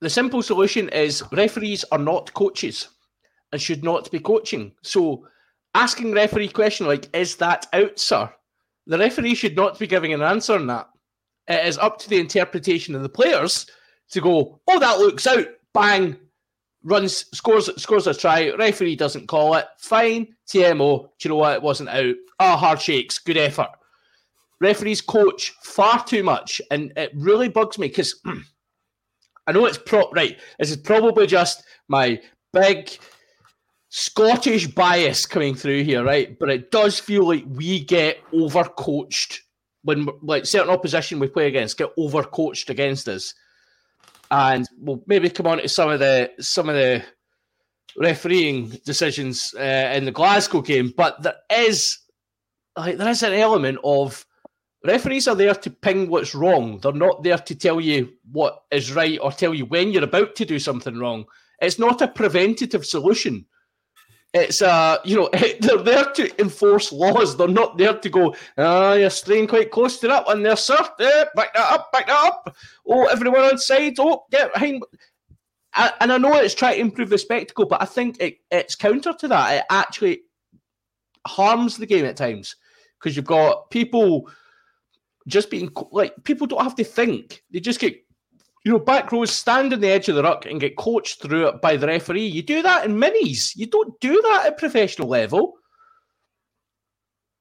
[0.00, 2.88] The simple solution is referees are not coaches
[3.52, 4.72] and should not be coaching.
[4.82, 5.26] So,
[5.74, 8.32] asking referee question like, "Is that out, sir?"
[8.86, 10.88] The referee should not be giving an answer on that.
[11.48, 13.66] It is up to the interpretation of the players
[14.10, 16.16] to go, oh, that looks out, bang,
[16.84, 18.50] runs, scores, scores a try.
[18.50, 19.66] Referee doesn't call it.
[19.78, 21.02] Fine, TMO.
[21.02, 21.54] Do you know what?
[21.54, 22.14] It wasn't out.
[22.40, 23.18] Ah, hard shakes.
[23.18, 23.70] Good effort.
[24.60, 28.20] Referees coach far too much, and it really bugs me because
[29.46, 30.38] I know it's prop right.
[30.58, 32.20] This is probably just my
[32.52, 32.90] big
[33.88, 36.38] Scottish bias coming through here, right?
[36.38, 39.40] But it does feel like we get overcoached
[39.82, 43.34] when like certain opposition we play against get overcoached against us
[44.32, 47.04] and we'll maybe come on to some of the some of the
[47.96, 50.92] refereeing decisions uh, in the Glasgow game.
[50.96, 51.98] But there is
[52.76, 54.26] like there is an element of
[54.84, 56.80] referees are there to ping what's wrong.
[56.80, 60.34] They're not there to tell you what is right or tell you when you're about
[60.36, 61.26] to do something wrong.
[61.60, 63.46] It's not a preventative solution.
[64.34, 65.28] It's uh, you know,
[65.60, 67.36] they're there to enforce laws.
[67.36, 70.78] They're not there to go, ah, you're straying quite close to that one there, sir.
[70.98, 72.56] Yeah, back that up, back that up.
[72.86, 73.94] Oh, everyone on side.
[73.98, 74.82] Oh, get behind.
[75.76, 78.74] A- And I know it's trying to improve the spectacle, but I think it, it's
[78.74, 79.54] counter to that.
[79.58, 80.22] It actually
[81.26, 82.56] harms the game at times
[82.98, 84.28] because you've got people
[85.28, 87.96] just being like people don't have to think; they just get
[88.64, 91.48] you know, back rows stand on the edge of the ruck and get coached through
[91.48, 92.26] it by the referee.
[92.26, 93.56] You do that in minis.
[93.56, 95.54] You don't do that at professional level.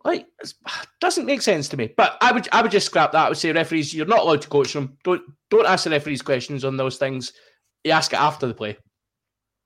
[0.04, 0.54] Like, it
[1.02, 1.94] doesn't make sense to me.
[1.96, 3.26] But I would, I would just scrap that.
[3.26, 4.98] I would say referees, you're not allowed to coach them.
[5.04, 7.34] Don't, don't ask the referees questions on those things.
[7.84, 8.78] You ask it after the play.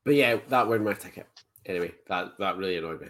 [0.03, 1.27] But yeah, that won my ticket.
[1.65, 3.07] Anyway, that, that really annoyed me.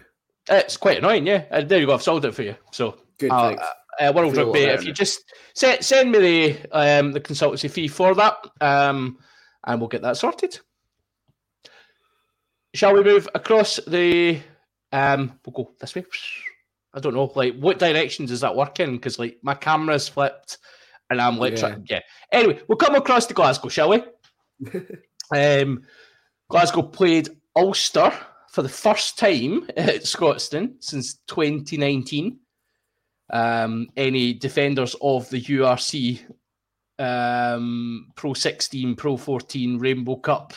[0.48, 1.44] It's quite annoying, yeah.
[1.50, 1.94] Uh, there you go.
[1.94, 2.54] I've solved it for you.
[2.70, 3.66] So, Good, uh, thanks.
[4.00, 8.14] Uh, World Rugby, if you just send, send me the um, the consultancy fee for
[8.14, 9.18] that, um,
[9.66, 10.58] and we'll get that sorted.
[12.74, 14.40] Shall we move across the?
[14.92, 16.04] Um, we'll go this way.
[16.94, 18.92] I don't know, like what directions is that working?
[18.92, 20.58] Because like my camera's flipped,
[21.10, 21.60] and I'm like, Yeah.
[21.60, 22.00] trying, yeah.
[22.32, 24.02] Anyway, we'll come across to Glasgow, shall we?
[25.34, 25.82] Um,
[26.48, 28.12] Glasgow played Ulster
[28.52, 32.38] for the first time at Scotstoun since 2019.
[33.30, 36.20] Um, any defenders of the URC
[36.98, 40.54] um, Pro 16, Pro 14, Rainbow Cup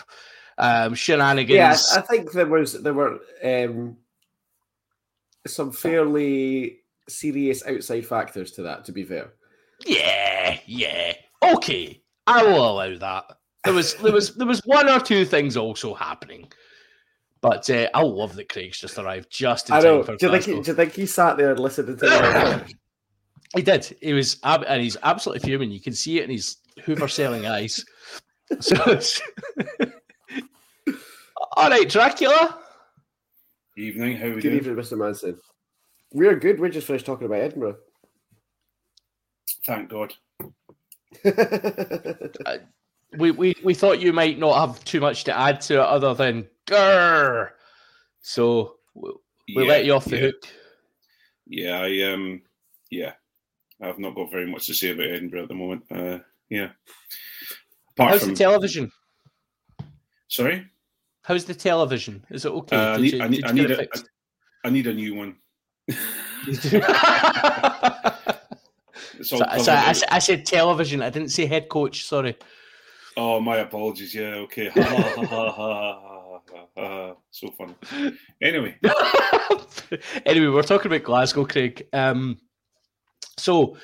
[0.58, 1.90] um, shenanigans?
[1.92, 3.98] Yeah, I think there was there were um,
[5.48, 8.86] some fairly serious outside factors to that.
[8.86, 9.34] To be fair,
[9.86, 11.14] Yeah, yeah.
[11.42, 13.38] Okay, I will allow that.
[13.64, 16.52] There was there was there was one or two things also happening,
[17.41, 20.04] but uh, I love that Craig's just arrived just in I time know.
[20.04, 22.65] for Do you think he, do you think he sat there and listened to the
[23.56, 23.97] He did.
[24.02, 25.71] He was, ab- and he's absolutely fuming.
[25.71, 27.84] You can see it in his Hoover selling eyes.
[28.60, 28.75] So,
[31.56, 32.58] all right, Dracula.
[33.78, 34.56] Evening, how are we Good doing?
[34.58, 34.97] evening, Mr.
[34.97, 35.38] Manson.
[36.13, 36.60] We're good.
[36.60, 37.78] We're just finished talking about Edinburgh.
[39.67, 40.13] Thank God.
[43.17, 46.13] We, we we thought you might not have too much to add to it other
[46.13, 47.50] than grrr.
[48.22, 49.12] So we,
[49.56, 50.22] we Yeah, let you off the yeah.
[50.22, 50.36] hook.
[51.48, 52.42] Yeah, I um,
[52.92, 53.14] yeah,
[53.82, 55.84] I've not got very much to say about Edinburgh at the moment.
[55.90, 56.70] Uh, yeah.
[57.92, 58.92] Apart How's from the television?
[60.28, 60.68] sorry,
[61.24, 62.24] How's the television?
[62.30, 62.76] Is it okay?
[62.76, 63.88] Uh, I need, you- I need, I need, a?
[64.64, 65.36] I need a new one.
[69.22, 71.02] So- so I, I said television.
[71.02, 72.06] I didn't say head coach.
[72.06, 72.38] Sorry.
[73.18, 74.16] Oh, my apologies.
[74.16, 74.70] Yeah, okay.
[76.54, 77.16] Ha, ha.
[77.32, 77.76] so funny.
[78.42, 78.76] Anyway,
[80.26, 81.88] anyway, we're talking about Glasgow, Craig.
[81.94, 82.38] Um,
[83.38, 83.78] so,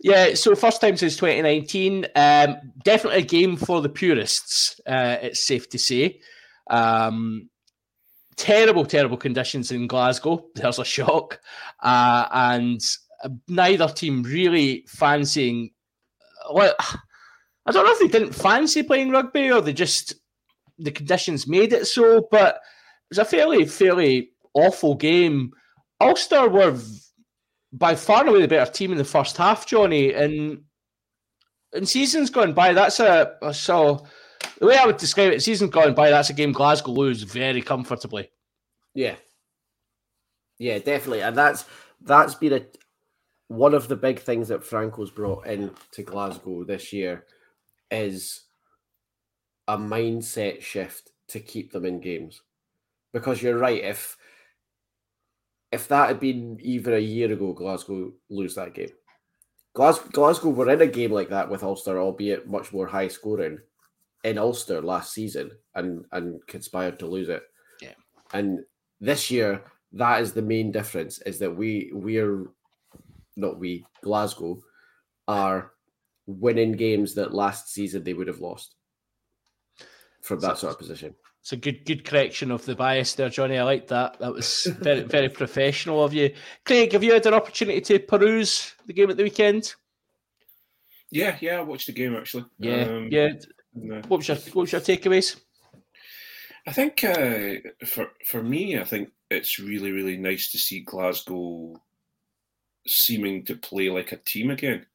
[0.00, 2.06] yeah, so first time since 2019.
[2.14, 6.20] Um, definitely a game for the purists, uh, it's safe to say.
[6.70, 7.48] Um,
[8.36, 10.46] terrible, terrible conditions in Glasgow.
[10.54, 11.40] There's a shock.
[11.82, 12.80] Uh, and
[13.48, 15.70] neither team really fancying.
[16.52, 16.74] Well,
[17.66, 20.14] I don't know if they didn't fancy playing rugby or they just
[20.78, 22.60] the conditions made it so, but it
[23.10, 25.52] was a fairly, fairly awful game.
[26.00, 26.76] Ulster were
[27.72, 30.12] by far and away the better team in the first half, Johnny.
[30.12, 30.62] And
[31.72, 34.06] in seasons gone by, that's a so
[34.58, 37.62] the way I would describe it, seasons gone by, that's a game Glasgow lose very
[37.62, 38.30] comfortably.
[38.94, 39.14] yeah,
[40.58, 41.64] yeah, definitely, and that's
[42.00, 42.66] that's been a
[43.48, 47.24] one of the big things that Franco's brought in to Glasgow this year
[47.90, 48.42] is
[49.68, 52.42] a mindset shift to keep them in games.
[53.12, 54.16] Because you're right, if
[55.70, 58.90] if that had been even a year ago, Glasgow lose that game.
[59.74, 63.58] Glasgow, Glasgow were in a game like that with Ulster, albeit much more high scoring,
[64.24, 67.42] in Ulster last season, and and conspired to lose it.
[67.80, 67.94] Yeah.
[68.32, 68.60] And
[69.00, 72.48] this year, that is the main difference: is that we we're
[73.36, 74.60] not we Glasgow
[75.28, 75.72] are
[76.26, 78.76] winning games that last season they would have lost
[80.22, 81.14] from that sort of position.
[81.40, 83.58] It's a good good correction of the bias there, Johnny.
[83.58, 84.18] I like that.
[84.20, 86.32] That was very very professional of you.
[86.64, 89.74] Craig, have you had an opportunity to peruse the game at the weekend?
[91.10, 92.46] yeah, yeah, I watched the game actually.
[92.58, 93.32] Yeah, Um, yeah.
[93.74, 95.36] and, uh, What was your what was your takeaways?
[96.66, 97.54] I think uh,
[97.86, 101.74] for for me, I think it's really really nice to see Glasgow
[102.86, 104.86] seeming to play like a team again,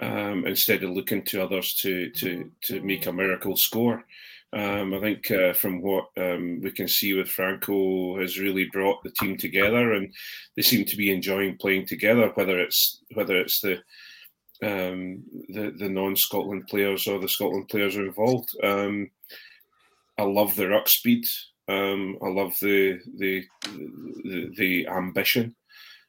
[0.00, 4.04] um, instead of looking to others to to to make a miracle score.
[4.54, 9.02] Um, I think uh, from what um, we can see with Franco has really brought
[9.02, 10.12] the team together, and
[10.56, 12.30] they seem to be enjoying playing together.
[12.34, 13.76] Whether it's whether it's the
[14.62, 18.54] um, the the non Scotland players or the Scotland players are involved.
[18.62, 19.10] Um,
[20.18, 21.24] I love the ruck speed.
[21.68, 25.56] Um, I love the the the, the ambition.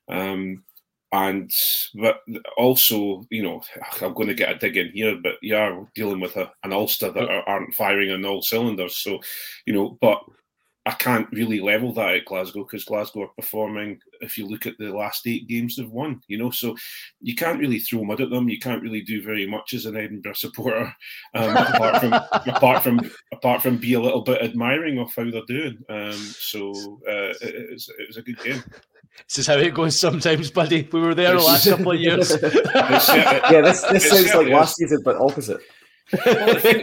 [0.09, 0.63] Um,
[1.13, 1.51] and
[1.93, 2.21] but
[2.57, 3.61] also, you know,
[4.01, 6.73] I'm going to get a dig in here, but you are dealing with a, an
[6.73, 7.27] Ulster that oh.
[7.27, 9.01] are, aren't firing on all cylinders.
[9.01, 9.19] So,
[9.67, 10.19] you know, but
[10.85, 13.99] I can't really level that at Glasgow because Glasgow are performing.
[14.19, 16.75] If you look at the last eight games they've won, you know, so
[17.21, 18.49] you can't really throw mud at them.
[18.49, 20.93] You can't really do very much as an Edinburgh supporter,
[21.35, 25.41] um, apart from apart from apart from be a little bit admiring of how they're
[25.47, 25.77] doing.
[25.87, 26.71] Um, so
[27.07, 28.63] uh, it, it, was, it was a good game.
[29.27, 30.87] This is how it goes sometimes, buddy.
[30.91, 32.31] We were there the last couple of years.
[32.43, 35.61] Yeah, this this It sounds like certainly last season, but opposite.
[36.25, 36.81] Well, the, thing,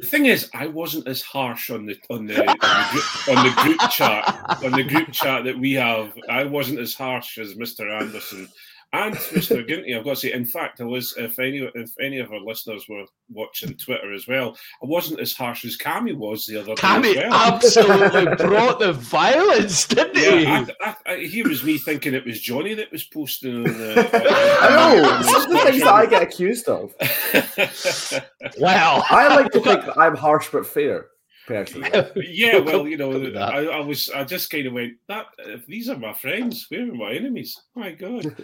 [0.00, 3.44] the thing is, I wasn't as harsh on the on the on the, group, on
[3.44, 6.12] the group chat on the group chat that we have.
[6.28, 8.48] I wasn't as harsh as Mister Anderson
[8.92, 9.94] and Mister Ginty.
[9.94, 11.14] I've got to say, in fact, I was.
[11.16, 15.32] If any if any of our listeners were watching Twitter as well, I wasn't as
[15.32, 16.82] harsh as Cammy was the other day.
[16.82, 17.32] Cammy well.
[17.32, 20.42] absolutely brought the violence, didn't he?
[20.42, 23.58] Yeah, I, I, I, here was me thinking it was Johnny that was posting.
[23.58, 24.10] On the,
[24.60, 26.94] I know some of the things that I get accused of.
[28.58, 29.04] wow.
[29.08, 31.06] I like to think that I'm harsh but fair,
[31.46, 31.90] personally.
[32.16, 33.54] yeah, well, you know, Look at that.
[33.54, 36.88] I, I was, I just kind of went, that if these are my friends, where
[36.88, 37.60] are my enemies?
[37.74, 38.34] My God.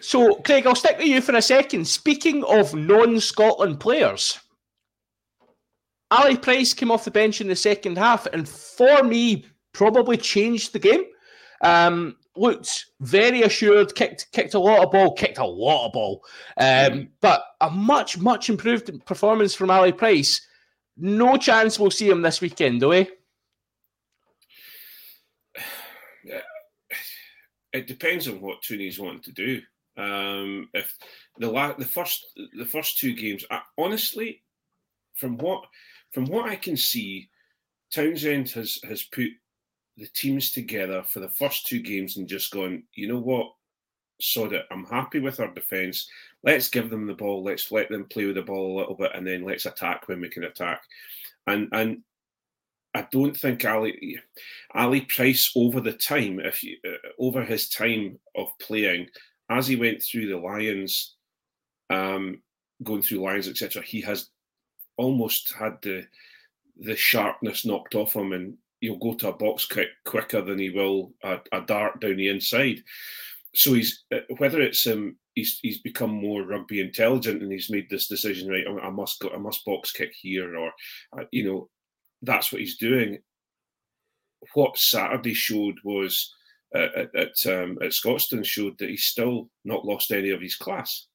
[0.00, 1.86] So, Craig, I'll stick with you for a second.
[1.86, 4.38] Speaking of non Scotland players,
[6.10, 10.72] Ali Price came off the bench in the second half, and for me, probably changed
[10.72, 11.04] the game.
[11.62, 16.24] Um, looked very assured, kicked kicked a lot of ball, kicked a lot of ball,
[16.58, 20.46] um, but a much much improved performance from Ali Price.
[20.96, 23.08] No chance we'll see him this weekend, do we?
[27.72, 29.60] It depends on what Tooney's wanting to do.
[29.96, 30.96] Um, if
[31.38, 32.26] the la- the first
[32.56, 34.42] the first two games, I, honestly,
[35.14, 35.64] from what
[36.12, 37.28] from what I can see,
[37.92, 39.28] Townsend has has put
[39.96, 43.52] the teams together for the first two games and just gone, you know what,
[44.20, 46.08] so that I'm happy with our defence.
[46.42, 47.44] Let's give them the ball.
[47.44, 50.20] Let's let them play with the ball a little bit, and then let's attack when
[50.20, 50.82] we can attack.
[51.46, 52.02] And and
[52.94, 54.20] I don't think Ali
[54.74, 59.08] Ali Price over the time, if you uh, over his time of playing,
[59.50, 61.16] as he went through the Lions,
[61.90, 62.42] um,
[62.82, 64.30] going through Lions, etc., he has
[64.96, 66.06] almost had the
[66.80, 70.70] the sharpness knocked off him, and he'll go to a box kick quicker than he
[70.70, 72.82] will a, a dart down the inside.
[73.54, 77.88] So he's uh, whether it's um he's he's become more rugby intelligent and he's made
[77.88, 78.66] this decision right.
[78.82, 80.72] I must go, I must box kick here, or
[81.18, 81.68] uh, you know,
[82.22, 83.18] that's what he's doing.
[84.54, 86.34] What Saturday showed was
[86.74, 91.06] at at, um, at showed that he's still not lost any of his class.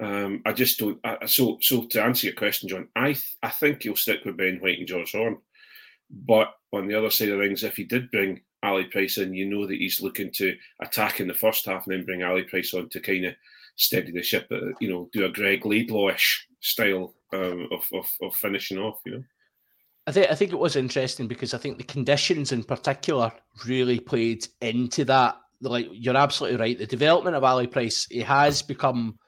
[0.00, 0.98] Um, I just don't.
[1.04, 4.36] I, so, so to answer your question, John, I th- I think he'll stick with
[4.36, 5.38] Ben White and George Horne.
[6.10, 9.46] But on the other side of things, if he did bring Ali Price in, you
[9.46, 12.74] know that he's looking to attack in the first half and then bring Ali Price
[12.74, 13.34] on to kind of
[13.76, 14.46] steady the ship.
[14.50, 19.00] Uh, you know, do a Greg Laidlaw-ish style um, of, of of finishing off.
[19.06, 19.24] You know.
[20.06, 23.32] I think I think it was interesting because I think the conditions in particular
[23.66, 25.36] really played into that.
[25.60, 26.78] Like you're absolutely right.
[26.78, 29.18] The development of Ali Price, he has become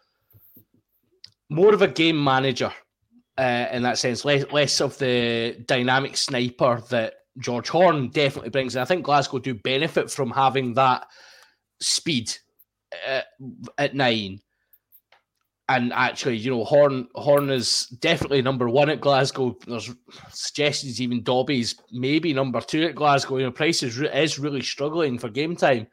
[1.51, 2.73] more of a game manager
[3.39, 8.75] uh, in that sense, less, less of the dynamic sniper that George Horne definitely brings.
[8.75, 11.07] And I think Glasgow do benefit from having that
[11.81, 12.37] speed
[13.09, 13.23] uh,
[13.79, 14.41] at nine.
[15.71, 19.57] And actually, you know, Horn Horne is definitely number one at Glasgow.
[19.67, 19.95] There's
[20.31, 23.37] suggestions even Dobie's maybe number two at Glasgow.
[23.37, 25.87] You know, Price is, is really struggling for game time.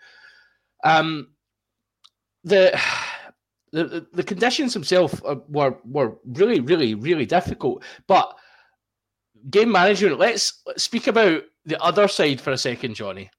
[0.83, 1.27] Um,
[2.45, 2.79] the
[3.73, 7.83] the, the conditions themselves were were really really really difficult.
[8.07, 8.33] But
[9.49, 10.19] game management.
[10.19, 13.29] Let's, let's speak about the other side for a second, Johnny,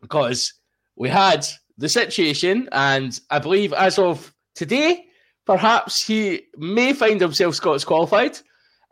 [0.00, 0.54] because
[0.96, 1.46] we had
[1.78, 5.06] the situation, and I believe as of today,
[5.46, 8.38] perhaps he may find himself Scots qualified.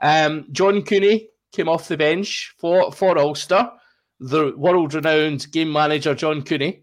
[0.03, 3.71] Um, John Cooney came off the bench for for Ulster,
[4.19, 6.83] the world renowned game manager John Cooney.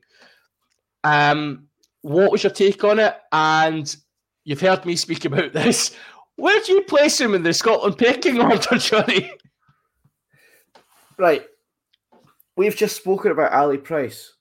[1.04, 1.68] Um,
[2.02, 3.16] what was your take on it?
[3.32, 3.96] And
[4.44, 5.96] you've heard me speak about this.
[6.36, 9.32] Where do you place him in the Scotland pecking order, Johnny?
[11.18, 11.44] Right.
[12.56, 14.34] We've just spoken about Ali Price.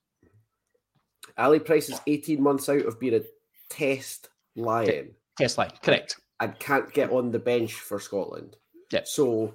[1.39, 3.23] Ali Price is 18 months out of being a
[3.69, 5.15] test lion.
[5.39, 6.17] Test lion, correct.
[6.41, 8.57] And can't get on the bench for Scotland.
[8.91, 9.03] Yeah.
[9.05, 9.55] So,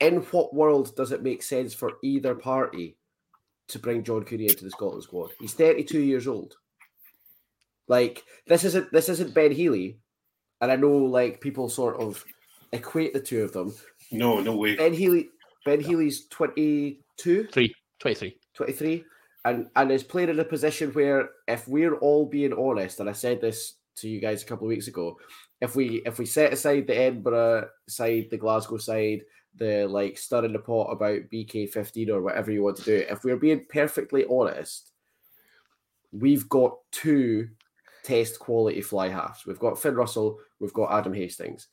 [0.00, 2.96] in what world does it make sense for either party
[3.68, 5.30] to bring John Cooney into the Scotland squad?
[5.40, 6.54] He's 32 years old.
[7.86, 9.98] Like this isn't this isn't Ben Healy,
[10.60, 12.24] and I know like people sort of
[12.72, 13.74] equate the two of them.
[14.10, 14.76] No, no way.
[14.76, 15.28] Ben Healy
[15.66, 18.38] Ben Healy's 22, Three, 23.
[18.54, 19.04] 23
[19.44, 23.12] and and is playing in a position where if we're all being honest, and I
[23.12, 25.18] said this to you guys a couple of weeks ago,
[25.60, 29.22] if we if we set aside the Edinburgh side, the Glasgow side,
[29.56, 33.24] the like stirring the pot about BK fifteen or whatever you want to do, if
[33.24, 34.92] we're being perfectly honest,
[36.12, 37.48] we've got two
[38.04, 39.46] test quality fly halves.
[39.46, 41.68] We've got Finn Russell, we've got Adam Hastings,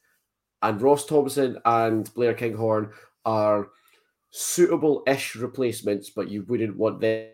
[0.62, 2.92] and Ross Thompson and Blair Kinghorn
[3.26, 3.70] are
[4.32, 7.28] suitable-ish replacements, but you wouldn't want them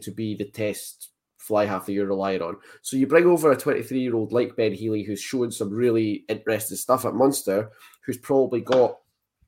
[0.00, 1.11] to be the test
[1.42, 2.56] fly half that you're relying on.
[2.82, 7.04] So you bring over a 23-year-old like Ben Healy, who's shown some really interesting stuff
[7.04, 7.70] at Munster,
[8.06, 8.98] who's probably got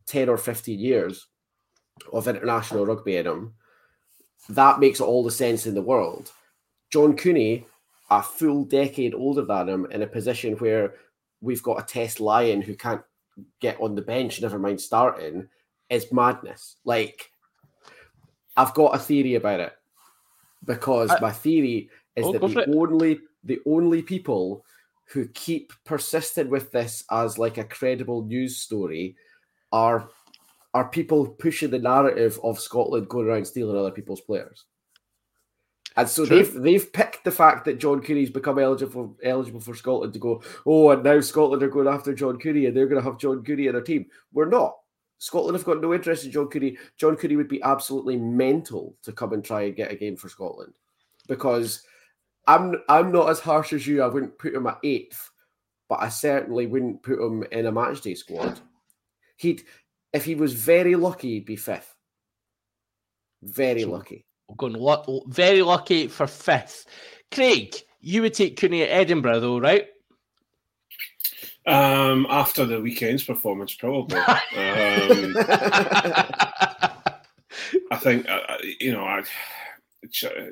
[0.06, 1.28] 10 or 15 years
[2.12, 3.54] of international rugby in him.
[4.48, 6.32] That makes all the sense in the world.
[6.90, 7.64] John Cooney
[8.10, 10.94] a full decade older than him in a position where
[11.40, 13.02] we've got a test lion who can't
[13.60, 15.48] get on the bench, never mind starting,
[15.88, 16.76] is madness.
[16.84, 17.30] Like,
[18.56, 19.72] I've got a theory about it
[20.64, 24.64] because I, my theory is oh, that the only the only people
[25.06, 29.16] who keep persisting with this as like a credible news story
[29.72, 30.08] are
[30.72, 34.64] are people pushing the narrative of Scotland going around stealing other people's players.
[35.96, 36.36] And so True.
[36.36, 40.18] they've they've picked the fact that John Cooney's become eligible for, eligible for Scotland to
[40.18, 43.20] go, oh, and now Scotland are going after John Cooney and they're going to have
[43.20, 44.06] John Cooney in their team.
[44.32, 44.76] We're not.
[45.24, 46.76] Scotland have got no interest in John Cooney.
[46.98, 50.28] John Cooney would be absolutely mental to come and try and get a game for
[50.28, 50.74] Scotland
[51.26, 51.82] because
[52.46, 54.02] I'm I'm not as harsh as you.
[54.02, 55.30] I wouldn't put him at eighth,
[55.88, 58.60] but I certainly wouldn't put him in a matchday squad.
[59.38, 59.62] He'd
[60.12, 61.96] if he was very lucky, he'd be fifth.
[63.42, 64.26] Very lucky.
[64.46, 66.84] We're going very lucky for fifth.
[67.32, 69.86] Craig, you would take Cooney at Edinburgh, though, right?
[71.66, 74.18] Um, after the weekend's performance, probably.
[74.18, 74.26] um,
[77.90, 79.22] I think uh, uh, you know, I,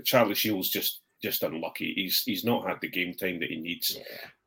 [0.05, 1.93] Charlie Shiel's just just unlucky.
[1.95, 3.99] He's he's not had the game time that he needs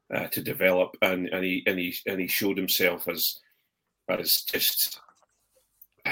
[0.09, 0.17] yeah.
[0.17, 3.39] uh, to develop, and and he and he and he showed himself as
[4.09, 4.99] as just.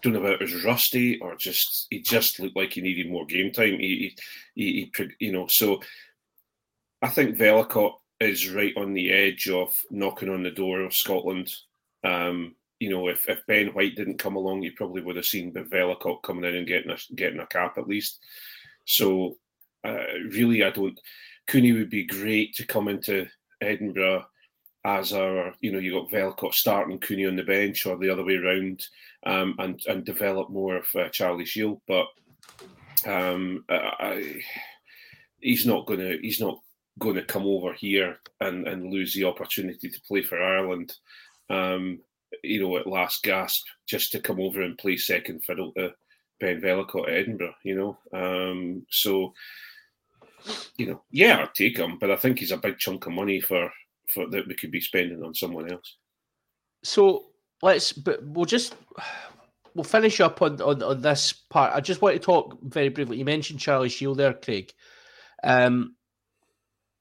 [0.00, 3.26] don't know about it was rusty or just he just looked like he needed more
[3.26, 3.80] game time.
[3.80, 4.14] He,
[4.54, 5.80] he, he, you know, so
[7.02, 11.52] I think Vellacott is right on the edge of knocking on the door of Scotland.
[12.04, 15.52] Um, you know, if, if Ben White didn't come along, you probably would have seen
[15.52, 18.20] Vellacott coming in and getting a getting a cap at least.
[18.84, 19.36] So
[19.84, 20.98] uh, really, I don't.
[21.46, 23.26] Cooney would be great to come into
[23.60, 24.26] Edinburgh
[24.84, 28.24] as our, you know, you got Vellacott starting Cooney on the bench or the other
[28.24, 28.86] way around,
[29.26, 31.82] um, and and develop more of uh, Charlie Shiel.
[31.86, 32.06] But
[33.06, 34.40] um, I,
[35.40, 36.60] he's not gonna he's not
[36.98, 40.94] going to come over here and, and lose the opportunity to play for Ireland.
[41.50, 42.00] Um,
[42.42, 45.94] you know, at last gasp, just to come over and play second fiddle to
[46.40, 47.54] Ben Vellacott at Edinburgh.
[47.62, 47.74] You
[48.12, 49.32] know, um, so
[50.76, 53.40] you know, yeah, I'd take him, but I think he's a big chunk of money
[53.40, 53.70] for
[54.12, 55.96] for that we could be spending on someone else.
[56.84, 57.26] So
[57.62, 58.76] let's, but we'll just
[59.74, 61.74] we'll finish up on, on, on this part.
[61.74, 63.18] I just want to talk very briefly.
[63.18, 64.72] You mentioned Charlie Shiel there, Craig.
[65.44, 65.96] Um,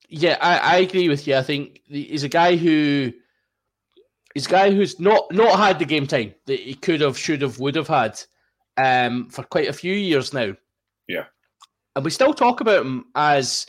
[0.09, 1.35] yeah, I, I agree with you.
[1.35, 3.11] I think he's a guy who
[4.33, 7.41] he's a guy who's not not had the game time that he could have, should
[7.41, 8.19] have, would have had
[8.77, 10.53] um, for quite a few years now.
[11.07, 11.25] Yeah,
[11.95, 13.67] and we still talk about him as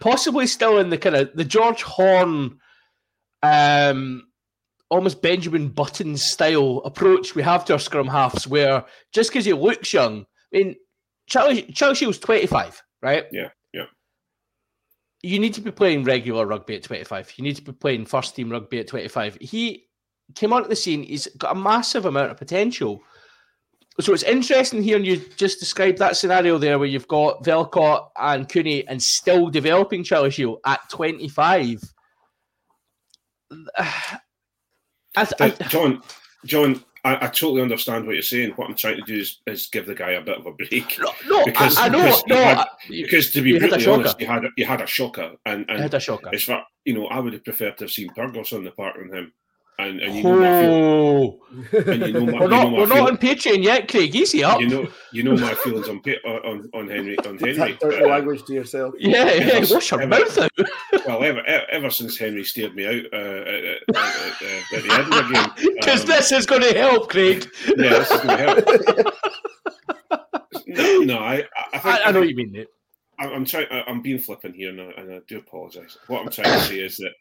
[0.00, 2.58] possibly still in the kind of the George Horne,
[3.42, 4.28] um,
[4.88, 9.52] almost Benjamin Button style approach we have to our scrum halves, where just because he
[9.52, 10.76] looks young, I mean,
[11.26, 13.24] Charlie Charlie Shiel's twenty five, right?
[13.32, 13.48] Yeah.
[15.22, 17.32] You need to be playing regular rugby at twenty five.
[17.36, 19.36] You need to be playing first team rugby at twenty five.
[19.40, 19.86] He
[20.34, 21.02] came onto the scene.
[21.02, 23.02] He's got a massive amount of potential.
[24.00, 28.48] So it's interesting hearing you just describe that scenario there where you've got Vellacott and
[28.48, 31.82] Cooney and still developing Charlie Shiel at 25.
[33.78, 36.02] I, I, John,
[36.46, 38.50] John, I, I, totally understand what you're saying.
[38.52, 40.98] What I'm trying to do is, is give the guy a bit of a break.
[40.98, 42.04] No, no because, I, I know.
[42.04, 45.64] Because, no, had, because to be brutally honest, you had you had a shocker, and,
[45.68, 46.30] and had a shocker.
[46.32, 48.98] It's for, you know, I would have preferred to have seen Pyrgos on the part
[48.98, 49.32] than him.
[49.80, 51.40] And, and you know my oh.
[51.72, 54.14] and you know my, we're not, you know we're not on Patreon yet, Craig.
[54.14, 54.60] Easy up.
[54.60, 57.76] You know, you know my feelings on on on Henry on Henry.
[57.80, 58.94] Dirty uh, language to yourself.
[58.98, 59.64] Yeah, yeah.
[59.70, 60.50] Wash your mouth out.
[61.06, 65.30] well, ever, ever since Henry steered me out uh, at, at, at, at the Edinburgh
[65.32, 67.46] game, because um, this is going to help, Craig.
[67.66, 69.14] Yeah, this is going to help.
[70.66, 72.68] no, no, I, I, think, I, I know what you mean, mate.
[73.18, 73.66] I'm trying.
[73.70, 75.98] I'm being flippant here, and I, and I do apologise.
[76.06, 77.12] What I'm trying to say is that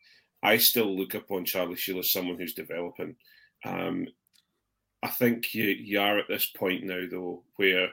[0.41, 3.15] I still look upon Charlie Shiel as someone who's developing.
[3.65, 4.07] Um,
[5.03, 7.89] I think you, you are at this point now, though, where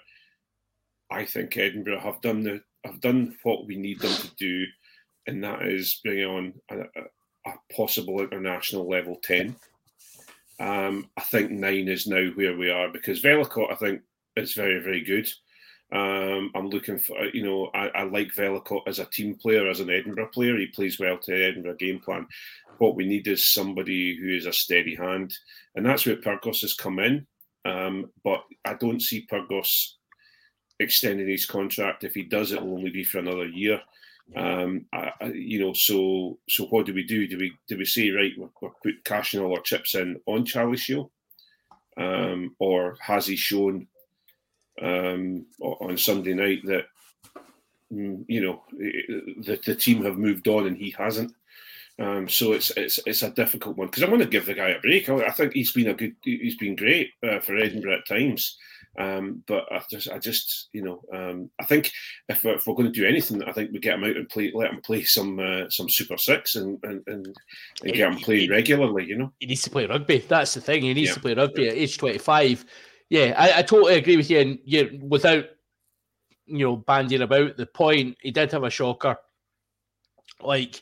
[1.10, 4.64] I think Edinburgh have done the have done what we need them to do,
[5.26, 9.56] and that is bring on a, a, a possible international level ten.
[10.58, 14.02] Um, I think nine is now where we are because Vellacott, I think,
[14.36, 15.28] is very very good.
[15.92, 19.80] Um, I'm looking for, you know, I, I like Vellacott as a team player, as
[19.80, 20.56] an Edinburgh player.
[20.56, 22.26] He plays well to Edinburgh game plan.
[22.78, 25.32] What we need is somebody who is a steady hand,
[25.74, 27.26] and that's where Pyrgos has come in.
[27.64, 29.92] Um, but I don't see Pyrgos
[30.80, 32.04] extending his contract.
[32.04, 33.80] If he does, it will only be for another year.
[34.34, 37.28] Um, I, I, you know, so so what do we do?
[37.28, 38.32] Do we do we say right?
[38.36, 41.12] We're, we're put cashing all our chips in on Charlie Shiel,
[41.96, 43.86] um, or has he shown
[44.82, 46.86] um, on Sunday night that
[47.92, 51.32] mm, you know the, the team have moved on and he hasn't.
[51.98, 54.68] Um, so it's it's it's a difficult one because I want to give the guy
[54.70, 55.08] a break.
[55.08, 58.58] I, I think he's been a good, he's been great uh, for Edinburgh at times.
[58.98, 61.92] Um, but I just, I just, you know, um, I think
[62.28, 64.28] if we're, if we're, going to do anything, I think we get him out and
[64.28, 67.26] play, let him play some uh, some Super Six and and, and,
[67.82, 69.04] and get him playing regularly.
[69.04, 70.18] You know, he needs to play rugby.
[70.18, 70.82] That's the thing.
[70.82, 71.14] He needs yeah.
[71.14, 72.64] to play rugby at age twenty five
[73.08, 74.40] yeah, I, I totally agree with you.
[74.40, 75.44] And yeah, without
[76.46, 79.16] you know bandying about the point, he did have a shocker.
[80.40, 80.80] Like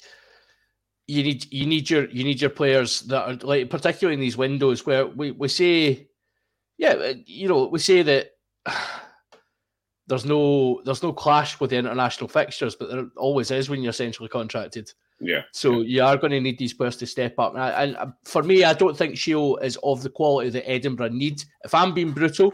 [1.06, 4.36] you need you need your you need your players that are like particularly in these
[4.36, 6.08] windows where we, we say
[6.78, 8.30] yeah you know we say that
[10.06, 13.90] there's no there's no clash with the international fixtures but there always is when you're
[13.90, 15.42] essentially contracted yeah.
[15.52, 17.54] So you are going to need these players to step up.
[17.56, 21.42] And, and for me, I don't think Shiel is of the quality that Edinburgh need.
[21.64, 22.52] If I'm being brutal,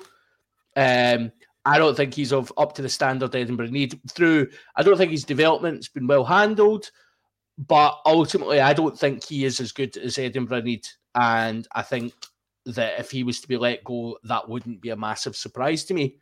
[0.77, 1.33] um,
[1.65, 3.99] I don't think he's of up to the standard Edinburgh need.
[4.11, 6.91] Through, I don't think his development's been well handled,
[7.59, 10.87] but ultimately, I don't think he is as good as Edinburgh need.
[11.15, 12.13] And I think
[12.67, 15.95] that if he was to be let go, that wouldn't be a massive surprise to
[15.95, 16.17] me.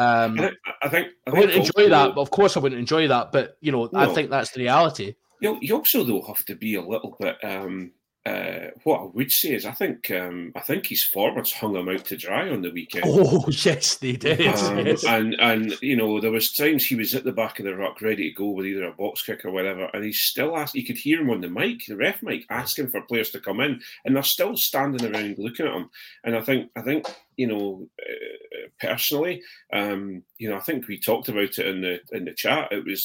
[0.00, 3.08] Um, I, I think I, I wouldn't enjoy that, but of course I wouldn't enjoy
[3.08, 3.32] that.
[3.32, 5.14] But you know, I think that's the reality.
[5.40, 7.36] You, you also though have to be a little bit.
[7.44, 7.92] Um,
[8.26, 11.88] uh, what I would say is, I think um, I think his forwards hung him
[11.88, 13.04] out to dry on the weekend.
[13.10, 14.46] Oh yes, they did.
[14.46, 15.04] Um, yes.
[15.04, 18.02] and and you know there was times he was at the back of the ruck
[18.02, 20.74] ready to go with either a box kick or whatever, and he still asked.
[20.74, 23.60] You could hear him on the mic, the ref mic, asking for players to come
[23.60, 25.90] in, and they're still standing around looking at him.
[26.24, 27.06] And I think I think
[27.40, 31.94] you know uh, personally, um, you know I think we talked about it in the
[32.12, 32.70] in the chat.
[32.70, 33.00] It was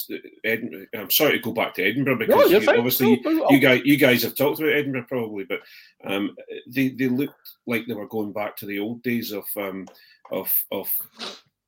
[0.94, 3.98] I'm sorry to go back to Edinburgh because No, you- obviously no, you guys you
[3.98, 5.62] guys have talked about Edinburgh probably, but
[6.04, 6.36] um,
[6.68, 9.88] they they looked like they were going back to the old days of um,
[10.32, 10.88] of of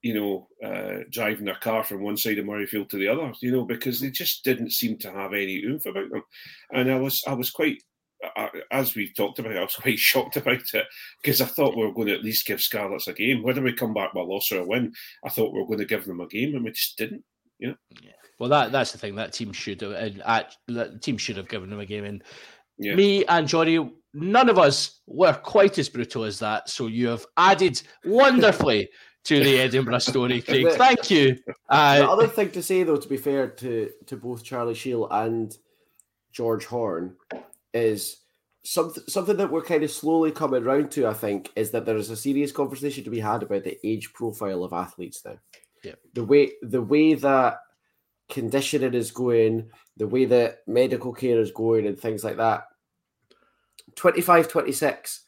[0.01, 3.51] you know uh, driving their car from one side of Murrayfield to the other, you
[3.51, 6.24] know, because they just didn't seem to have any oomph about them,
[6.72, 7.82] and I was I was quite.
[8.36, 10.86] I- As we've talked about, I was quite shocked about it
[11.22, 13.43] because I thought we were going to at least give Scarlets a game.
[13.43, 14.93] Whether we come back with a loss or a win,
[15.26, 17.24] I thought we were going to give them a game, and we just didn't.
[17.59, 17.74] Yeah.
[18.39, 19.15] Well, that that's the thing.
[19.15, 22.05] That team should have, and act- that team should have given them a game.
[22.05, 22.24] And
[22.78, 22.95] Yeah.
[22.95, 26.70] me and Johnny, none of us were quite as brutal as that.
[26.70, 28.89] So you have added wonderfully
[29.26, 30.68] to the Edinburgh story, Craig.
[30.74, 31.36] Thank you.
[31.47, 35.07] the Uh, other thing to say, though, to be fair to to both Charlie Shiel
[35.09, 35.57] and
[36.32, 37.15] George Horne,
[37.74, 38.18] is
[38.63, 41.07] something something that we're kind of slowly coming round to.
[41.07, 44.13] I think is that there is a serious conversation to be had about the age
[44.13, 45.38] profile of athletes now.
[45.84, 45.95] Yeah.
[46.13, 47.59] The way the way that
[48.30, 52.65] conditioning is going, the way that medical care is going, and things like that.
[53.95, 55.24] 25, 26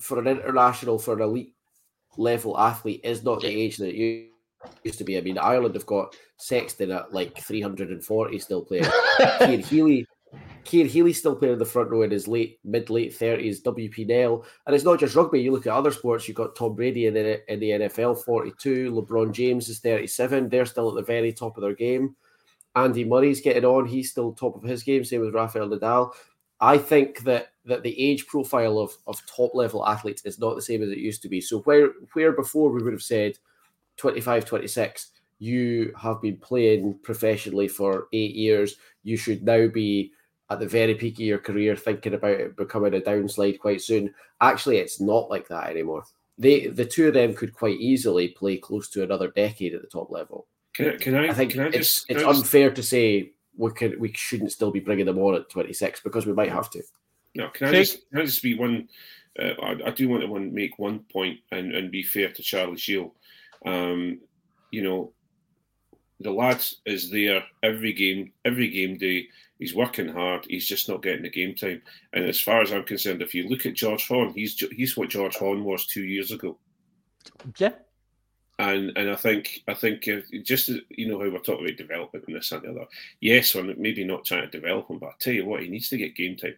[0.00, 1.54] for an international, for an elite
[2.16, 4.28] level athlete is not the age that you
[4.84, 5.18] used to be.
[5.18, 8.84] I mean, Ireland have got Sexton at like 340 still playing.
[9.38, 10.06] Cian Healy,
[10.64, 13.62] Cian Healy still playing in the front row in his late mid late 30s.
[13.62, 15.40] WP Nel, and it's not just rugby.
[15.40, 16.28] You look at other sports.
[16.28, 18.92] You've got Tom Brady in the in the NFL, 42.
[18.92, 20.48] LeBron James is 37.
[20.48, 22.14] They're still at the very top of their game.
[22.76, 23.86] Andy Murray's getting on.
[23.86, 25.04] He's still top of his game.
[25.04, 26.12] Same with Rafael Nadal.
[26.60, 30.62] I think that that the age profile of, of top level athletes is not the
[30.62, 31.40] same as it used to be.
[31.40, 33.38] So where where before we would have said
[33.96, 40.12] 25, 26, you have been playing professionally for eight years, you should now be
[40.52, 44.12] at the very peak of your career thinking about it becoming a downslide quite soon.
[44.40, 46.04] Actually, it's not like that anymore.
[46.38, 49.88] They the two of them could quite easily play close to another decade at the
[49.88, 50.46] top level.
[50.74, 50.96] Can I?
[50.96, 51.28] Can I?
[51.28, 52.08] I think can I it's just?
[52.08, 55.18] can it's I just- unfair to say we could we shouldn't still be bringing them
[55.18, 56.82] on at 26 because we might have to.
[57.34, 58.88] No, can I just can I just be one?
[59.38, 62.42] Uh, I, I do want to one, make one point and, and be fair to
[62.42, 63.14] Charlie Shiel.
[63.64, 64.20] Um,
[64.70, 65.12] you know,
[66.22, 69.28] the lad is there every game, every game day.
[69.58, 70.46] He's working hard.
[70.48, 71.82] He's just not getting the game time.
[72.12, 75.10] And as far as I'm concerned, if you look at George Horne, he's he's what
[75.10, 76.58] George Horne was two years ago.
[77.58, 77.72] yeah,
[78.58, 81.76] And and I think I think uh, just as- you know how we're talking about
[81.78, 82.86] development and this and the other.
[83.20, 85.88] Yes, we're maybe not trying to develop him, but I tell you what, he needs
[85.90, 86.56] to get game time.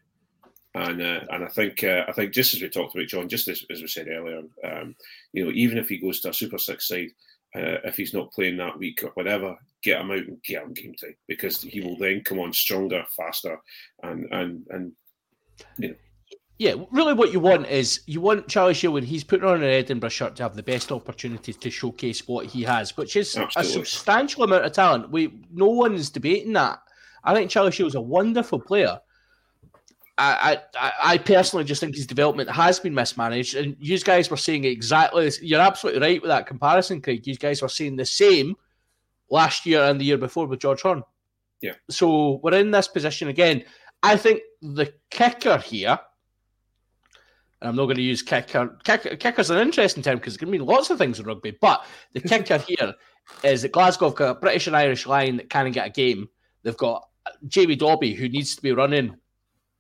[0.74, 3.48] And uh, and I think uh, I think just as we talked about John, just
[3.48, 4.96] as, as we said earlier, um,
[5.32, 7.10] you know, even if he goes to a Super Six side,
[7.56, 10.72] uh, if he's not playing that week or whatever, get him out and get him
[10.72, 13.60] game time because he will then come on stronger, faster,
[14.02, 14.92] and and and
[16.58, 16.74] yeah.
[16.90, 20.08] Really, what you want is you want Charlie Shiel when he's putting on an Edinburgh
[20.10, 23.70] shirt to have the best opportunity to showcase what he has, which is Absolutely.
[23.70, 25.10] a substantial amount of talent.
[25.10, 26.80] We no one's debating that.
[27.22, 28.98] I think Charlie Shiel's a wonderful player.
[30.16, 34.36] I, I, I personally just think his development has been mismanaged, and you guys were
[34.36, 35.24] saying exactly.
[35.24, 37.26] this- You're absolutely right with that comparison, Craig.
[37.26, 38.54] You guys were saying the same
[39.30, 41.02] last year and the year before with George Horne.
[41.60, 41.72] Yeah.
[41.90, 43.64] So we're in this position again.
[44.02, 45.98] I think the kicker here,
[47.60, 48.78] and I'm not going to use kicker.
[48.84, 51.56] kicker kicker's an interesting term because it can mean lots of things in rugby.
[51.60, 52.94] But the kicker here
[53.42, 56.28] is that Glasgow have got a British and Irish line that can't get a game.
[56.62, 57.08] They've got
[57.48, 59.16] Jamie Dobie who needs to be running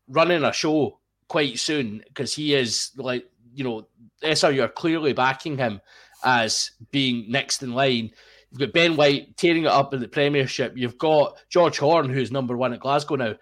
[0.08, 0.98] running a show
[1.28, 3.24] quite soon because he is like
[3.54, 3.86] you know
[4.22, 5.80] SRU are clearly backing him
[6.24, 8.10] as being next in line.
[8.50, 10.74] You've got Ben White tearing it up in the Premiership.
[10.76, 13.34] You've got George Horne, who's number one at Glasgow now.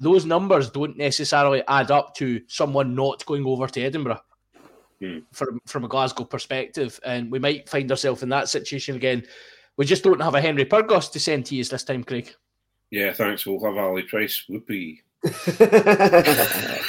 [0.00, 4.20] Those numbers don't necessarily add up to someone not going over to Edinburgh
[5.00, 5.18] Hmm.
[5.32, 9.24] from from a Glasgow perspective, and we might find ourselves in that situation again.
[9.76, 12.32] We just don't have a Henry Pyrgos to send to you this time, Craig.
[12.90, 13.44] yeah, thanks.
[13.46, 14.44] We'll have Ali Price.
[14.48, 15.02] Whoopee.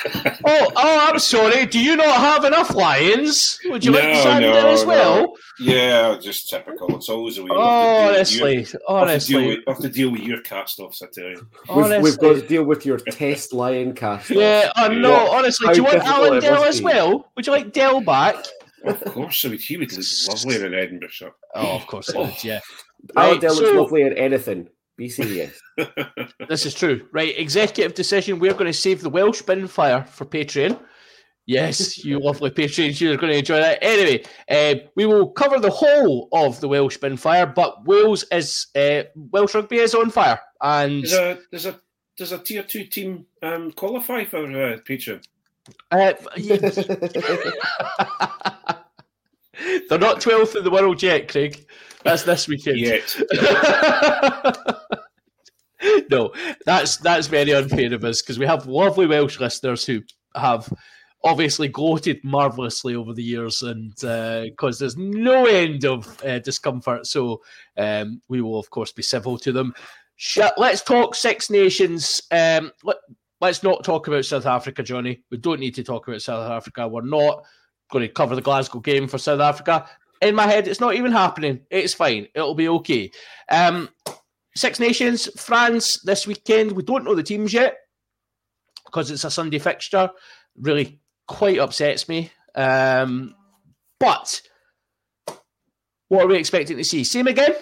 [0.46, 1.66] Oh, oh, I'm sorry.
[1.66, 3.60] Do you not have enough lions?
[3.66, 4.88] Would you like No, Zander no, as no.
[4.88, 5.34] well?
[5.60, 6.96] yeah, just typical.
[6.98, 7.50] It's always a way.
[7.52, 11.02] Oh, honestly, have to deal honestly, with, have to deal with your cast-offs.
[11.02, 11.48] I tell you.
[11.76, 14.32] We've, we've got to deal with your test lion cast.
[14.32, 14.38] off.
[14.38, 15.12] Yeah, I know.
[15.12, 17.32] What- honestly, do you want Alan it Dell as well?
[17.36, 18.36] Would you like Dell back?
[18.86, 21.34] Of course, I mean, he would look lovely in Edinburgh shirt.
[21.56, 22.44] Oh, of course it would.
[22.44, 22.60] Yeah,
[23.16, 24.68] Alan Right, Dell looks so- lovely in anything.
[24.96, 25.60] Be serious.
[26.48, 27.08] this is true.
[27.12, 28.40] Right, executive decision.
[28.40, 30.80] We're going to save the Welsh bin fire for Patreon.
[31.46, 33.80] Yes, you lovely Patreons, you're going to enjoy that.
[33.82, 38.68] Anyway, uh, we will cover the whole of the Welsh bin fire, but Wales is
[38.76, 41.82] uh, Welsh rugby is on fire, and There's a there's a
[42.18, 45.22] there's a tier two team um, qualify for uh, Patreon.
[45.92, 46.14] uh,
[49.90, 51.66] they're not twelfth in the world yet, Craig.
[52.04, 52.80] That's this weekend.
[52.80, 53.16] Yet,
[56.10, 56.34] no,
[56.66, 60.02] that's that's very unfair of us because we have lovely Welsh listeners who
[60.36, 60.72] have
[61.24, 67.08] obviously gloated marvelously over the years and because there's no end of uh, discomfort.
[67.08, 67.42] So
[67.78, 69.74] um, we will of course be civil to them.
[70.16, 72.22] Sh- let's talk Six Nations.
[72.32, 72.98] Um, let,
[73.42, 75.24] let's not talk about South Africa, Johnny.
[75.32, 76.88] We don't need to talk about South Africa.
[76.88, 77.44] We're not
[77.92, 79.88] going to cover the Glasgow game for South Africa.
[80.24, 81.62] In my head, it's not even happening.
[81.70, 82.28] It's fine.
[82.34, 83.12] It'll be okay.
[83.50, 83.90] Um,
[84.56, 86.72] Six Nations, France this weekend.
[86.72, 87.78] We don't know the teams yet
[88.86, 90.10] because it's a Sunday fixture.
[90.56, 92.32] Really quite upsets me.
[92.56, 93.36] Um,
[94.00, 94.42] but
[96.08, 97.04] what are we expecting to see?
[97.04, 97.56] Same again?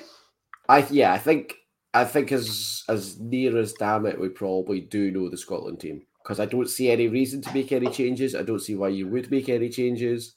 [0.68, 1.56] I yeah, I think
[1.94, 6.02] I think as as near as damn it, we probably do know the Scotland team
[6.22, 8.36] because I don't see any reason to make any changes.
[8.36, 10.36] I don't see why you would make any changes,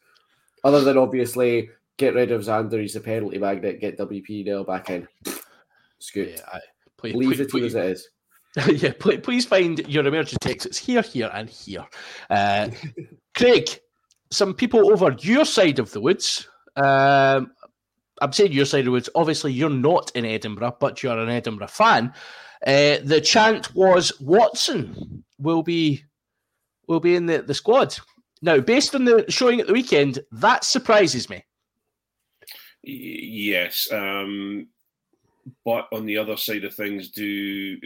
[0.63, 2.81] other than obviously get rid of Zander.
[2.81, 3.81] He's a penalty magnet.
[3.81, 5.07] Get WP Nel back in.
[5.99, 6.41] Scoot.
[6.53, 6.61] I,
[6.97, 8.09] please, Leave please, the team please, as it is.
[8.83, 11.85] yeah, please, please find your emergency exits here, here, and here.
[12.31, 12.69] Uh,
[13.37, 13.69] Craig,
[14.31, 16.49] some people over your side of the woods.
[16.77, 17.53] Um,
[18.21, 19.11] I'm saying your side of the woods.
[19.15, 22.13] Obviously, you're not in Edinburgh, but you're an Edinburgh fan.
[22.65, 26.05] Uh, the chant was Watson will be
[26.87, 27.97] will be in the, the squad.
[28.43, 31.45] Now, based on the showing at the weekend, that surprises me.
[32.85, 33.89] Yes.
[33.91, 34.69] Um,
[35.65, 37.79] but on the other side of things, do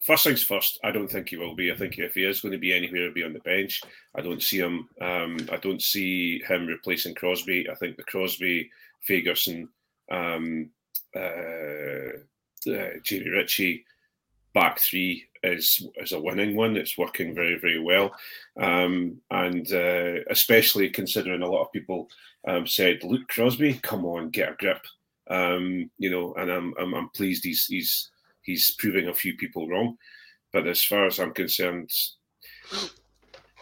[0.00, 0.78] first things first.
[0.84, 1.72] I don't think he will be.
[1.72, 3.82] I think if he is going to be anywhere, he'll be on the bench.
[4.14, 4.88] I don't see him.
[5.00, 7.68] Um, I don't see him replacing Crosbie.
[7.70, 8.70] I think the Crosbie,
[9.08, 9.68] Fagerson,
[10.10, 10.70] um,
[11.16, 12.18] uh,
[12.70, 13.84] uh, Jamie Ritchie
[14.52, 16.76] back three is is a winning one.
[16.76, 18.14] It's working very very well,
[18.60, 22.08] um, and uh, especially considering a lot of people
[22.46, 24.84] um, said, "Luke Crosbie, come on, get a grip."
[25.28, 28.10] Um, you know, and I'm, I'm I'm pleased he's he's
[28.42, 29.96] he's proving a few people wrong.
[30.52, 31.90] But as far as I'm concerned,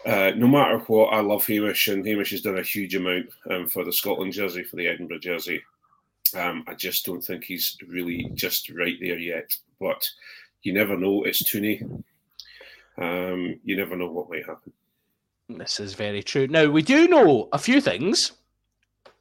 [0.05, 3.67] uh, no matter what, I love Hamish, and Hamish has done a huge amount um,
[3.67, 5.61] for the Scotland jersey, for the Edinburgh jersey.
[6.35, 9.55] Um, I just don't think he's really just right there yet.
[9.79, 10.07] But
[10.63, 11.23] you never know.
[11.23, 12.03] It's Tooney.
[12.97, 14.71] Um, you never know what might happen.
[15.49, 16.47] This is very true.
[16.47, 18.31] Now we do know a few things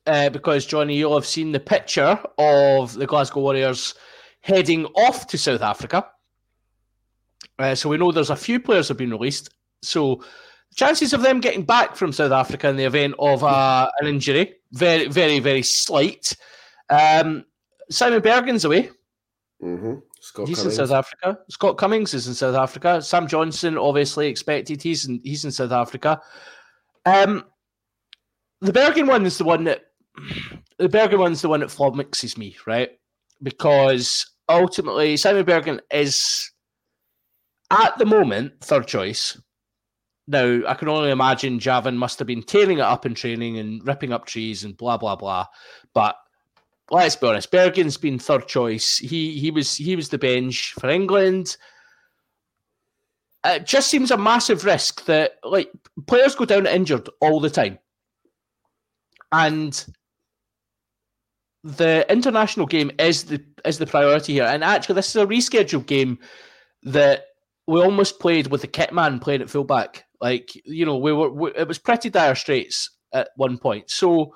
[0.07, 3.95] uh, because Johnny, you'll have seen the picture of the Glasgow Warriors
[4.41, 6.07] heading off to South Africa.
[7.59, 9.51] Uh, so we know there's a few players have been released.
[9.83, 10.25] So
[10.75, 14.55] chances of them getting back from South Africa in the event of uh, an injury
[14.73, 16.37] very, very, very slight.
[16.89, 17.45] Um,
[17.91, 18.91] Simon Berghan's away.
[19.63, 19.95] Mm-hmm.
[20.23, 20.79] Scott He's Cummings.
[20.79, 21.39] in South Africa.
[21.51, 23.03] Scott Cummings is in South Africa.
[23.03, 24.81] Sam Johnson, obviously expected.
[24.81, 26.21] He's in he's in South Africa.
[27.05, 27.45] Um,
[28.61, 29.83] the Berghan one is the one that
[30.79, 32.91] the Berghan one's the one that flummoxes me, right?
[33.43, 36.49] Because ultimately, Simon Berghan is
[37.73, 39.37] at the moment third choice.
[40.29, 43.85] Now, I can only imagine Javan must have been tearing it up in training and
[43.85, 45.47] ripping up trees and blah blah blah.
[45.95, 46.15] But
[46.93, 48.99] let's be honest, Berghan's been third choice.
[48.99, 51.57] He he was he was the bench for England.
[53.45, 55.71] It just seems a massive risk that like
[56.07, 57.79] players go down injured all the time,
[59.33, 59.85] and
[61.65, 64.45] the international game is the is the priority here.
[64.45, 66.19] And actually, this is a rescheduled game
[66.83, 67.27] that
[67.67, 70.05] we almost played with the kit man playing at fullback.
[70.21, 73.91] Like you know, we were we, it was pretty dire straits at one point.
[73.91, 74.35] So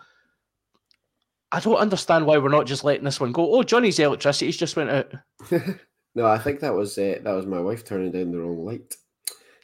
[1.57, 3.51] I don't understand why we're not just letting this one go.
[3.51, 5.11] Oh, Johnny's electricity's just went out.
[6.15, 8.95] no, I think that was uh, that was my wife turning down the wrong light.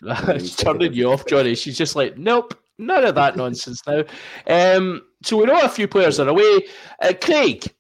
[0.41, 1.55] She's turning you off, Johnny.
[1.55, 4.05] She's just like, nope, none of that nonsense now.
[4.47, 6.63] Um, so we know a few players are away.
[7.03, 7.71] Uh, Craig,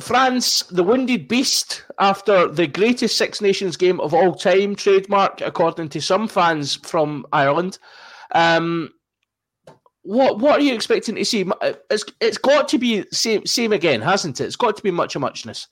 [0.00, 5.88] France, the wounded beast, after the greatest Six Nations game of all time, trademark according
[5.88, 7.80] to some fans from Ireland.
[8.32, 8.90] Um,
[10.04, 11.44] what what are you expecting to see?
[11.60, 14.44] Uh, it's it's got to be same same again, hasn't it?
[14.44, 15.66] It's got to be much a muchness.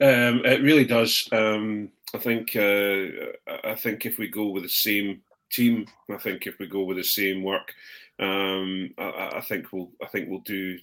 [0.00, 1.28] Um, it really does.
[1.30, 2.56] Um, I think.
[2.56, 3.06] Uh,
[3.64, 5.20] I think if we go with the same
[5.50, 7.72] team, I think if we go with the same work,
[8.18, 9.90] um, I, I, think we'll.
[10.02, 10.78] I think we'll do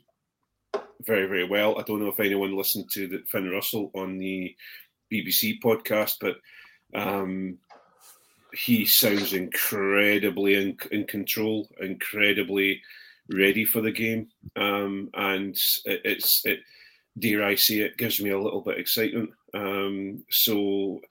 [1.02, 1.80] very very well.
[1.80, 4.56] I don't know if anyone listened to the Finn Russell on the
[5.12, 6.36] BBC podcast, but
[6.94, 7.58] um,
[8.54, 12.82] he sounds incredibly in, in control, incredibly
[13.30, 16.60] ready for the game, um, and it, it's it.
[17.20, 19.32] Dare I say it gives me a little bit of excitement.
[19.54, 21.02] Um, so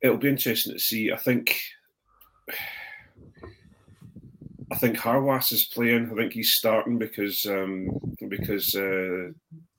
[0.00, 1.12] it'll be interesting to see.
[1.12, 1.60] I think.
[4.72, 6.12] I think Haouas is playing.
[6.12, 7.88] I think he's starting because um,
[8.28, 9.30] because uh,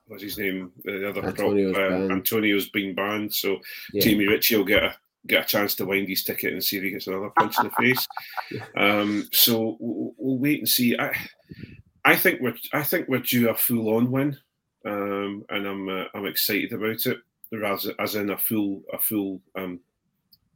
[0.07, 0.74] what's his name?
[0.84, 2.15] The other Atonio's, prop, uh.
[2.15, 3.59] Atonio's been banned, so
[3.93, 4.01] Yeah.
[4.03, 4.95] Jamie Ritchie will get a
[5.28, 7.65] get a chance to wind his ticket and see if he gets another punch in
[7.65, 8.07] the face.
[8.76, 10.97] Um, so we'll, we'll wait and see.
[10.97, 11.15] I
[12.03, 14.38] I think we're I think we're due a full on win,
[14.86, 17.17] um, and I'm uh, I'm excited about it.
[17.65, 19.82] As, as in a full a full um,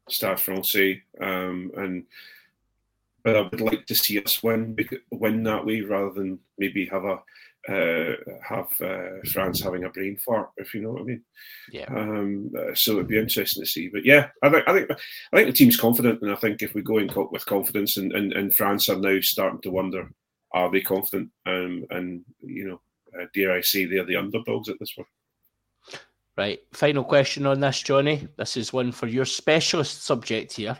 [0.09, 2.05] Stade Francais, um, and
[3.23, 4.77] but I would like to see us win
[5.11, 7.19] win that way rather than maybe have a
[7.67, 8.13] uh,
[8.43, 11.23] have uh, France having a brain fart, if you know what I mean.
[11.71, 11.85] Yeah.
[11.89, 13.89] Um, uh, so it'd be interesting to see.
[13.89, 16.73] But yeah, I think I think I think the team's confident, and I think if
[16.73, 20.11] we go in co- with confidence, and, and, and France are now starting to wonder,
[20.53, 21.29] are they confident?
[21.45, 22.81] Um, and you know,
[23.19, 25.07] uh, dare I say they're the underdogs at this one.
[26.37, 26.59] Right.
[26.73, 28.27] Final question on this, Johnny.
[28.37, 30.77] This is one for your specialist subject here.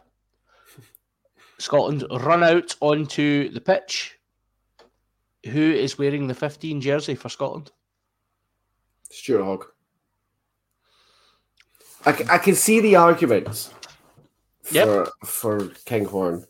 [1.58, 4.15] Scotland run out onto the pitch.
[5.52, 7.72] Who is wearing the 15 jersey for Scotland?
[9.12, 9.66] Stuart Hogg.
[12.06, 13.74] I can see the arguments
[14.64, 15.08] for Yep.
[15.26, 16.46] for Kinghorn.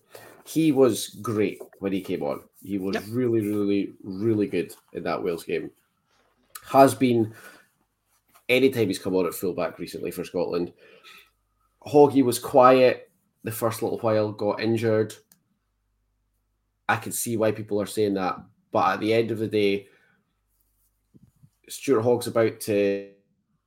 [0.45, 2.43] He was great when he came on.
[2.61, 3.03] He was Yep.
[3.09, 5.71] really, really, really good in that Wales game.
[6.63, 7.33] Has been
[8.49, 10.73] anytime he's come on at fullback recently for Scotland.
[11.87, 13.11] Hoggy was quiet
[13.43, 15.15] the first little while, got injured.
[16.89, 18.39] I can see why people are saying that,
[18.75, 19.87] but at the end of the day,
[21.69, 23.09] Stuart Hogg's about to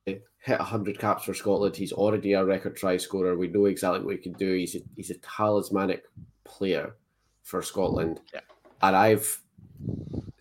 [0.05, 1.75] hit 100 caps for Scotland.
[1.75, 3.35] He's already a record try scorer.
[3.35, 4.53] We know exactly what he can do.
[4.53, 6.03] He's a, he's a talismanic
[6.43, 6.95] player
[7.41, 8.21] for Scotland.
[8.31, 8.41] Yeah.
[8.83, 9.41] And I've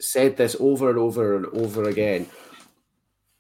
[0.01, 2.27] said this over and over and over again.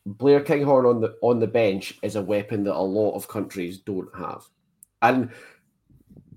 [0.06, 3.80] Blair Kinghorn on the on the bench is a weapon that a lot of countries
[3.80, 4.44] don't have.
[5.02, 5.28] And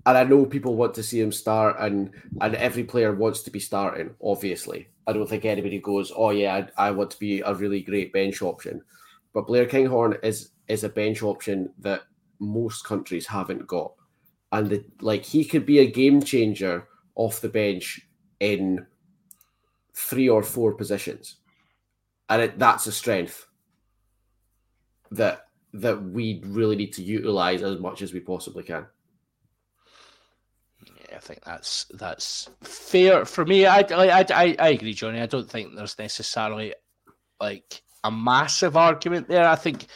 [0.04, 3.50] and I know people want to see him start, and and every player wants to
[3.50, 4.14] be starting.
[4.22, 7.80] Obviously, I don't think anybody goes, "Oh yeah, I, I want to be a really
[7.82, 8.82] great bench option."
[9.32, 12.02] But Blair Kinghorn is is a bench option that
[12.40, 13.92] most countries haven't got,
[14.50, 18.00] and the, like he could be a game changer off the bench
[18.40, 18.84] in
[19.94, 21.36] three or four positions,
[22.28, 23.46] and it, that's a strength
[25.12, 28.84] that that we really need to utilize as much as we possibly can.
[31.14, 33.66] I think that's that's fair for me.
[33.66, 35.20] I, I, I, I agree, Johnny.
[35.20, 36.74] I don't think there's necessarily
[37.40, 39.46] like a massive argument there.
[39.46, 39.86] I think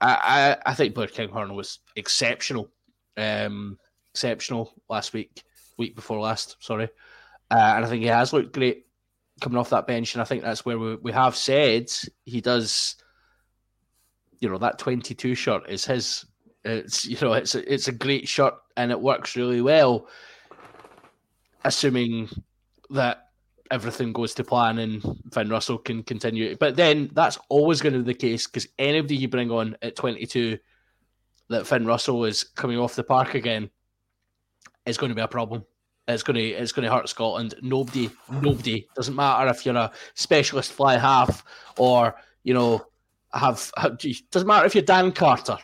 [0.00, 2.70] I, I, I think Blair Kinghorn was exceptional,
[3.16, 3.78] um,
[4.12, 5.42] exceptional last week,
[5.78, 6.56] week before last.
[6.60, 6.88] Sorry,
[7.50, 8.86] uh, and I think he has looked great
[9.40, 10.14] coming off that bench.
[10.14, 11.90] And I think that's where we, we have said
[12.24, 12.96] he does.
[14.40, 16.24] You know that twenty-two shirt is his.
[16.64, 20.08] It's you know it's a, it's a great shirt and it works really well
[21.64, 22.28] assuming
[22.90, 23.28] that
[23.70, 25.02] everything goes to plan and
[25.32, 26.56] Finn Russell can continue.
[26.56, 29.96] But then that's always going to be the case because anybody you bring on at
[29.96, 30.58] 22
[31.48, 33.70] that Finn Russell is coming off the park again
[34.86, 35.64] is going to be a problem.
[36.06, 37.54] It's going to it's going to hurt Scotland.
[37.62, 41.42] Nobody, nobody doesn't matter if you're a specialist fly half
[41.78, 42.84] or you know
[43.32, 43.98] have, have
[44.30, 45.56] doesn't matter if you're Dan Carter.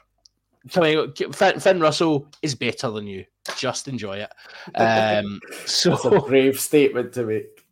[0.71, 3.25] Coming, Finn, Finn Russell is better than you.
[3.57, 4.31] Just enjoy it.
[4.75, 7.65] Um, so That's a brave statement to make.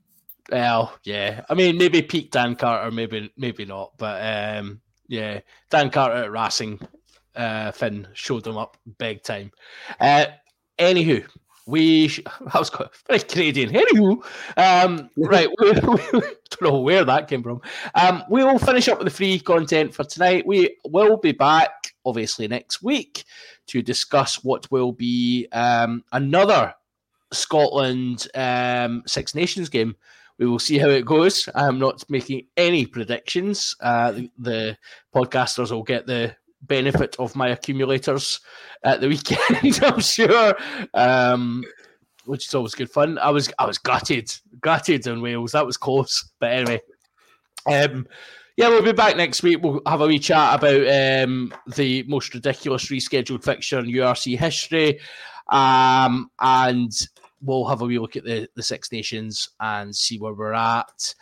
[0.51, 1.45] well, yeah.
[1.51, 6.33] I mean, maybe peak Dan Carter, maybe maybe not, but um, yeah, Dan Carter at
[6.33, 6.81] Racing,
[7.37, 9.51] uh, Finn showed them up big time.
[10.01, 10.27] Uh,
[10.79, 11.27] anywho,
[11.69, 13.71] we sh- that was quite very Canadian.
[13.71, 14.25] Anywho,
[14.57, 17.61] um, right, we, we, don't know where that came from.
[17.95, 20.47] Um, we will finish up with the free content for tonight.
[20.47, 21.71] We will be back
[22.05, 23.25] obviously next week
[23.67, 26.75] to discuss what will be um, another
[27.33, 29.95] Scotland um, Six Nations game
[30.39, 31.49] we will see how it goes.
[31.55, 33.75] I'm not making any predictions.
[33.81, 34.79] Uh, the, the
[35.13, 38.41] podcasters will get the benefit of my accumulators
[38.83, 40.55] at the weekend, I'm sure.
[40.95, 41.65] Um,
[42.25, 43.19] which is always good fun.
[43.19, 44.31] I was I was gutted,
[44.61, 45.53] gutted in Wales.
[45.53, 46.81] That was close, but anyway.
[47.67, 48.07] Um,
[48.59, 49.63] yeah, we'll be back next week.
[49.63, 55.01] We'll have a wee chat about um, the most ridiculous rescheduled fixture in URC history,
[55.49, 56.93] um, and
[57.41, 61.15] we'll have a wee look at the the Six Nations and see where we're at.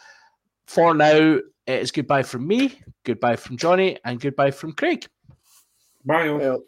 [0.66, 5.06] For now, it is goodbye from me, goodbye from Jonny, and goodbye from Craig.
[6.06, 6.28] Bye.
[6.28, 6.38] all.
[6.38, 6.62] Well,